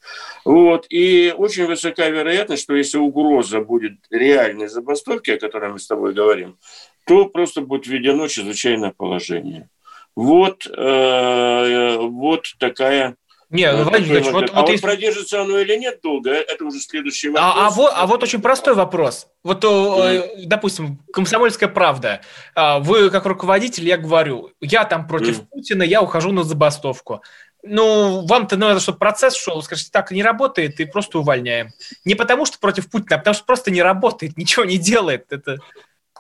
Вот. 0.44 0.88
И 0.90 1.32
очень 1.38 1.68
высока 1.68 2.10
вероятность, 2.10 2.64
что 2.64 2.76
если 2.76 2.98
угроза 2.98 3.62
будет 3.62 3.94
реальной 4.10 4.68
забастовки, 4.68 5.30
о 5.30 5.40
которой 5.40 5.72
мы 5.72 5.80
с 5.80 5.86
тобой 5.86 6.14
говорим, 6.14 6.58
то 7.06 7.26
просто 7.26 7.62
будет 7.62 7.86
введено 7.86 8.28
чрезвычайное 8.28 8.92
положение. 8.96 9.70
Вот, 10.16 10.66
э, 10.66 11.98
вот 11.98 12.46
такая 12.58 13.16
не, 13.52 13.70
ну, 13.70 13.84
Владимир 13.84 14.24
вот, 14.24 14.32
вот, 14.32 14.52
а 14.54 14.62
вот 14.62 14.70
есть... 14.70 14.82
продержится 14.82 15.42
оно 15.42 15.60
или 15.60 15.76
нет 15.76 16.00
долго, 16.02 16.32
это 16.32 16.64
уже 16.64 16.80
следующий 16.80 17.28
вопрос. 17.28 17.54
А, 17.58 17.68
а, 17.68 17.70
вот, 17.70 17.92
а 17.94 18.08
вот 18.08 18.24
очень 18.24 18.42
простой 18.42 18.76
вопрос. 18.76 19.28
Вот, 19.44 19.64
mm. 19.64 20.44
допустим, 20.46 21.00
комсомольская 21.12 21.68
правда. 21.68 22.22
А, 22.56 22.80
вы 22.80 23.10
как 23.10 23.26
руководитель, 23.26 23.86
я 23.86 23.98
говорю, 23.98 24.52
я 24.62 24.86
там 24.86 25.06
против 25.06 25.42
mm. 25.42 25.46
Путина, 25.52 25.84
я 25.84 26.02
ухожу 26.02 26.32
на 26.32 26.44
забастовку. 26.44 27.22
Ну, 27.62 28.26
вам-то 28.26 28.56
надо, 28.56 28.80
чтобы 28.80 28.98
процесс 28.98 29.36
шел, 29.36 29.62
скажите, 29.62 29.92
так 29.92 30.12
не 30.12 30.24
работает, 30.24 30.80
и 30.80 30.86
просто 30.86 31.20
увольняем. 31.20 31.72
Не 32.06 32.16
потому, 32.16 32.46
что 32.46 32.58
против 32.58 32.90
Путина, 32.90 33.18
а 33.18 33.20
потому 33.20 33.34
что 33.34 33.44
просто 33.44 33.70
не 33.70 33.82
работает, 33.82 34.38
ничего 34.38 34.64
не 34.64 34.78
делает. 34.78 35.26
Это... 35.30 35.58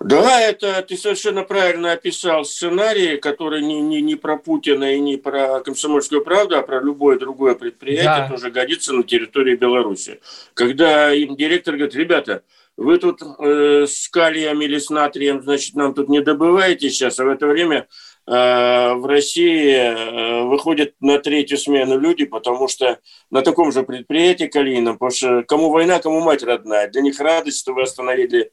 Да, 0.03 0.41
это 0.41 0.81
ты 0.81 0.97
совершенно 0.97 1.43
правильно 1.43 1.91
описал 1.91 2.43
сценарий, 2.43 3.17
который 3.17 3.61
не, 3.61 3.81
не, 3.81 4.01
не 4.01 4.15
про 4.15 4.37
Путина 4.37 4.95
и 4.95 4.99
не 4.99 5.17
про 5.17 5.61
комсомольскую 5.61 6.23
правду, 6.23 6.57
а 6.57 6.63
про 6.63 6.81
любое 6.81 7.19
другое 7.19 7.53
предприятие 7.53 8.05
да. 8.05 8.29
тоже 8.29 8.49
годится 8.49 8.93
на 8.93 9.03
территории 9.03 9.55
Беларуси. 9.55 10.19
Когда 10.55 11.13
им 11.13 11.35
директор 11.35 11.75
говорит, 11.75 11.95
ребята, 11.95 12.43
вы 12.77 12.97
тут 12.97 13.21
э, 13.21 13.85
с 13.87 14.09
калием 14.09 14.61
или 14.61 14.79
с 14.79 14.89
натрием, 14.89 15.43
значит, 15.43 15.75
нам 15.75 15.93
тут 15.93 16.09
не 16.09 16.21
добываете 16.21 16.89
сейчас, 16.89 17.19
а 17.19 17.25
в 17.25 17.29
это 17.29 17.45
время 17.45 17.87
э, 18.25 18.93
в 18.93 19.05
России 19.05 19.71
э, 19.71 20.43
выходят 20.45 20.95
на 20.99 21.19
третью 21.19 21.57
смену 21.57 21.99
люди, 21.99 22.25
потому 22.25 22.67
что 22.67 22.99
на 23.29 23.43
таком 23.43 23.71
же 23.71 23.83
предприятии 23.83 24.45
калийном, 24.45 24.97
потому 24.97 25.11
что 25.11 25.43
кому 25.43 25.69
война, 25.69 25.99
кому 25.99 26.21
мать 26.21 26.43
родная, 26.43 26.87
для 26.89 27.01
них 27.01 27.19
радость, 27.19 27.59
что 27.59 27.73
вы 27.73 27.83
остановили 27.83 28.51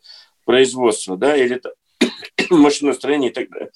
производства, 0.48 1.18
да, 1.18 1.36
или 1.36 1.60
машиностроение 2.50 3.30
и 3.30 3.34
так 3.34 3.50
далее. 3.50 3.70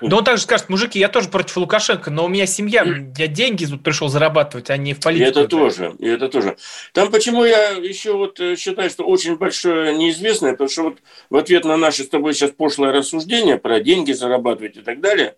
Да 0.00 0.16
он 0.16 0.24
также 0.24 0.44
скажет, 0.44 0.68
мужики, 0.68 1.00
я 1.00 1.08
тоже 1.08 1.28
против 1.28 1.56
Лукашенко, 1.56 2.10
но 2.10 2.24
у 2.24 2.28
меня 2.28 2.46
семья, 2.46 2.86
я 3.18 3.26
деньги 3.26 3.66
тут 3.66 3.82
пришел 3.82 4.08
зарабатывать, 4.08 4.70
а 4.70 4.76
не 4.76 4.94
в 4.94 5.00
политику. 5.00 5.26
И 5.26 5.30
это 5.30 5.48
тоже, 5.48 5.94
и 5.98 6.06
это 6.06 6.28
тоже. 6.28 6.56
Там 6.94 7.10
почему 7.10 7.44
я 7.44 7.70
еще 7.70 8.12
вот 8.12 8.38
э, 8.38 8.54
считаю, 8.54 8.88
что 8.90 9.02
очень 9.02 9.36
большое 9.36 9.94
неизвестное, 9.96 10.52
потому 10.52 10.70
что 10.70 10.82
вот 10.84 10.98
в 11.30 11.36
ответ 11.36 11.64
на 11.64 11.76
наше 11.76 12.04
с 12.04 12.08
тобой 12.08 12.32
сейчас 12.32 12.52
пошлое 12.52 12.92
рассуждение 12.92 13.58
про 13.58 13.80
деньги 13.80 14.12
зарабатывать 14.12 14.76
и 14.76 14.82
так 14.82 15.00
далее, 15.00 15.34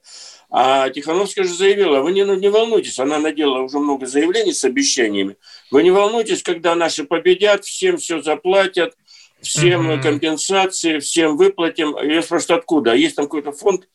а 0.50 0.90
Тихановская 0.90 1.46
же 1.46 1.54
заявила, 1.54 2.00
вы 2.00 2.12
не, 2.12 2.20
не 2.20 2.50
волнуйтесь, 2.50 2.98
она 2.98 3.18
наделала 3.18 3.62
уже 3.62 3.78
много 3.78 4.06
заявлений 4.06 4.52
с 4.52 4.62
обещаниями, 4.64 5.36
вы 5.70 5.82
не 5.82 5.90
волнуйтесь, 5.90 6.42
когда 6.42 6.74
наши 6.74 7.04
победят, 7.04 7.64
всем 7.64 7.96
все 7.96 8.20
заплатят, 8.20 8.94
всем 9.42 9.90
mm-hmm. 9.90 10.02
компенсации, 10.02 10.98
всем 10.98 11.36
выплатим. 11.36 11.96
Я 11.96 12.22
спрашиваю, 12.22 12.58
откуда? 12.58 12.92
А 12.92 12.96
есть 12.96 13.16
там 13.16 13.26
какой-то 13.26 13.52
фонд, 13.52 13.88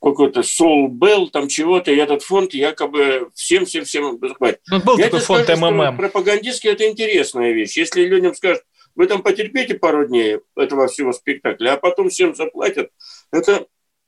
какой-то 0.00 0.40
Soul 0.40 0.88
Bell, 0.88 1.30
там 1.30 1.48
чего-то, 1.48 1.90
и 1.90 1.96
этот 1.96 2.22
фонд 2.22 2.54
якобы 2.54 3.30
всем-всем-всем 3.34 4.18
захватит. 4.20 4.60
Ну, 4.70 4.80
был 4.80 4.98
Я 4.98 5.06
такой 5.06 5.20
фонд 5.20 5.44
скажу, 5.44 5.70
МММ. 5.70 5.96
Пропагандистски 5.96 6.68
это 6.68 6.88
интересная 6.88 7.52
вещь. 7.52 7.76
Если 7.76 8.04
людям 8.04 8.34
скажут, 8.34 8.62
вы 8.94 9.06
там 9.06 9.22
потерпите 9.22 9.74
пару 9.74 10.06
дней 10.06 10.38
этого 10.56 10.88
всего 10.88 11.12
спектакля, 11.12 11.74
а 11.74 11.76
потом 11.76 12.08
всем 12.08 12.34
заплатят, 12.34 12.90
это 13.30 13.66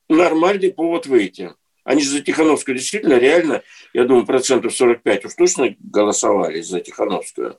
нормальный 0.09 0.71
повод 0.71 1.05
выйти. 1.05 1.53
Они 1.89 2.03
же 2.03 2.11
за 2.11 2.21
Тихановскую 2.21 2.77
действительно 2.77 3.17
реально, 3.17 3.63
я 3.93 4.03
думаю, 4.03 4.23
процентов 4.23 4.75
45 4.75 5.25
уж 5.25 5.33
точно 5.33 5.75
голосовали 5.79 6.61
за 6.61 6.81
Тихановскую. 6.81 7.57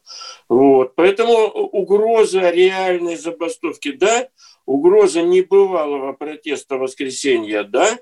Вот. 0.48 0.94
Поэтому 0.94 1.48
угроза 1.48 2.50
реальной 2.50 3.16
забастовки– 3.16 3.90
да, 4.00 4.28
угроза 4.66 5.22
небывалого 5.22 6.12
протеста 6.12 6.76
воскресенья– 6.76 7.64
да, 7.64 7.98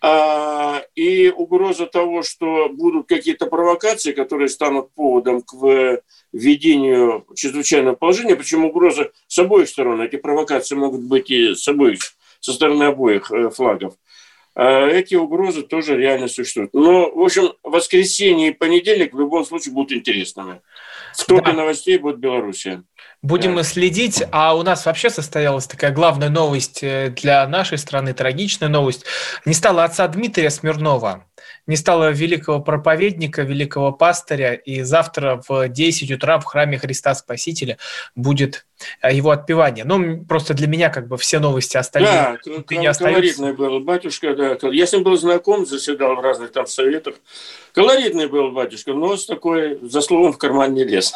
а, 0.00 0.82
и 0.94 1.28
угроза 1.28 1.84
того, 1.84 2.22
что 2.22 2.70
будут 2.70 3.06
какие-то 3.06 3.44
провокации, 3.44 4.12
которые 4.12 4.48
станут 4.48 4.94
поводом 4.94 5.42
к 5.42 5.52
введению 6.32 7.26
чрезвычайного 7.36 7.96
положения, 7.96 8.34
причем 8.34 8.64
угроза 8.64 9.12
с 9.26 9.38
обоих 9.38 9.68
сторон. 9.68 10.00
Эти 10.00 10.16
провокации 10.16 10.74
могут 10.74 11.02
быть 11.02 11.30
и 11.30 11.54
с 11.54 11.68
обоих, 11.68 11.98
со 12.40 12.54
стороны 12.54 12.84
обоих 12.84 13.30
э, 13.30 13.50
флагов. 13.50 13.92
А 14.62 14.86
эти 14.88 15.14
угрозы 15.14 15.62
тоже 15.62 15.96
реально 15.96 16.28
существуют. 16.28 16.74
Но, 16.74 17.10
в 17.10 17.22
общем, 17.22 17.54
воскресенье 17.62 18.48
и 18.48 18.52
понедельник 18.52 19.14
в 19.14 19.18
любом 19.18 19.46
случае 19.46 19.72
будут 19.72 19.90
интересными. 19.90 20.60
В 21.16 21.24
топе 21.24 21.52
да. 21.52 21.52
новостей 21.54 21.96
будет 21.96 22.18
Белоруссия. 22.18 22.82
Будем 23.22 23.56
да. 23.56 23.62
следить. 23.62 24.22
А 24.30 24.54
у 24.54 24.62
нас 24.62 24.84
вообще 24.84 25.08
состоялась 25.08 25.66
такая 25.66 25.92
главная 25.92 26.28
новость 26.28 26.80
э, 26.82 27.08
для 27.08 27.48
нашей 27.48 27.78
страны, 27.78 28.12
трагичная 28.12 28.68
новость. 28.68 29.06
Не 29.46 29.54
стало 29.54 29.82
отца 29.82 30.06
Дмитрия 30.08 30.50
Смирнова 30.50 31.24
не 31.66 31.76
стало 31.76 32.10
великого 32.10 32.60
проповедника, 32.60 33.42
великого 33.42 33.92
пастыря, 33.92 34.54
и 34.54 34.82
завтра 34.82 35.42
в 35.48 35.68
10 35.68 36.10
утра 36.10 36.38
в 36.38 36.44
храме 36.44 36.78
Христа 36.78 37.14
Спасителя 37.14 37.78
будет 38.14 38.66
э, 39.02 39.14
его 39.14 39.30
отпевание. 39.30 39.84
Ну, 39.84 40.24
просто 40.24 40.54
для 40.54 40.66
меня 40.66 40.90
как 40.90 41.08
бы 41.08 41.16
все 41.16 41.38
новости 41.38 41.76
остальные 41.76 42.38
да, 42.44 42.76
не 42.76 42.86
остаются. 42.86 43.52
был 43.52 43.80
батюшка, 43.80 44.34
да. 44.34 44.56
Я 44.70 44.86
с 44.86 44.92
ним 44.92 45.02
был 45.02 45.16
знаком, 45.16 45.66
заседал 45.66 46.16
в 46.16 46.20
разных 46.20 46.52
там 46.52 46.66
советах. 46.66 47.14
Колоритный 47.72 48.26
был 48.26 48.50
батюшка, 48.50 48.92
но 48.92 49.16
с 49.16 49.26
такой, 49.26 49.78
за 49.82 50.00
словом 50.00 50.32
в 50.32 50.38
карман 50.38 50.74
не 50.74 50.84
лез. 50.84 51.12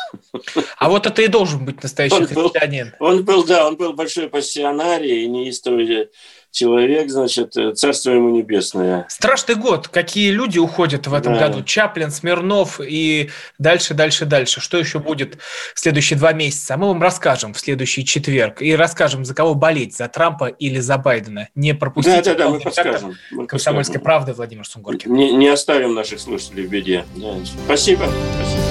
А 0.79 0.89
вот 0.89 1.07
это 1.07 1.22
и 1.22 1.29
должен 1.29 1.64
быть 1.64 1.83
настоящий 1.83 2.16
он 2.16 2.27
христианин. 2.27 2.93
Был, 2.99 3.07
он 3.07 3.25
был, 3.25 3.45
да, 3.45 3.66
он 3.66 3.77
был 3.77 3.93
большой 3.93 4.29
пассионарий 4.29 5.25
и 5.25 5.29
неистовый 5.29 6.11
человек, 6.55 7.11
значит, 7.11 7.57
э, 7.57 7.75
царство 7.75 8.13
ему 8.13 8.31
небесное. 8.31 9.07
Страшный 9.09 9.57
год. 9.57 9.89
Какие 9.89 10.31
люди 10.31 10.59
уходят 10.59 11.07
в 11.07 11.13
этом 11.13 11.35
да. 11.35 11.41
году? 11.41 11.63
Чаплин, 11.65 12.11
Смирнов 12.11 12.81
и 12.81 13.31
дальше, 13.59 13.93
дальше, 13.93 14.25
дальше. 14.25 14.61
Что 14.61 14.79
еще 14.79 15.01
будет 15.01 15.39
в 15.75 15.81
следующие 15.81 16.17
два 16.17 16.33
месяца? 16.33 16.75
А 16.75 16.77
мы 16.77 16.87
вам 16.89 17.03
расскажем 17.03 17.53
в 17.55 17.59
следующий 17.59 18.05
четверг. 18.05 18.63
И 18.63 18.75
расскажем, 18.77 19.25
за 19.25 19.35
кого 19.35 19.55
болеть, 19.55 19.97
за 19.97 20.09
Трампа 20.09 20.47
или 20.47 20.79
за 20.79 20.97
Байдена. 20.97 21.49
Не 21.57 21.75
пропустите. 21.75 22.23
Да, 22.23 22.35
да, 22.35 22.45
да, 22.45 22.51
мы 22.51 22.61
подскажем. 22.61 23.15
Мы 23.33 23.47
Комсомольской 23.49 24.01
правды 24.01 24.33
Владимир 24.33 24.65
Сунгоркин. 24.65 25.13
Не, 25.13 25.33
не 25.33 25.49
оставим 25.49 25.95
наших 25.95 26.21
слушателей 26.21 26.67
в 26.67 26.71
беде. 26.71 27.05
Да. 27.17 27.35
Спасибо. 27.65 28.05
Спасибо. 28.37 28.65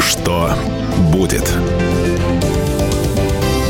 Что 0.00 0.50
будет? 1.12 1.44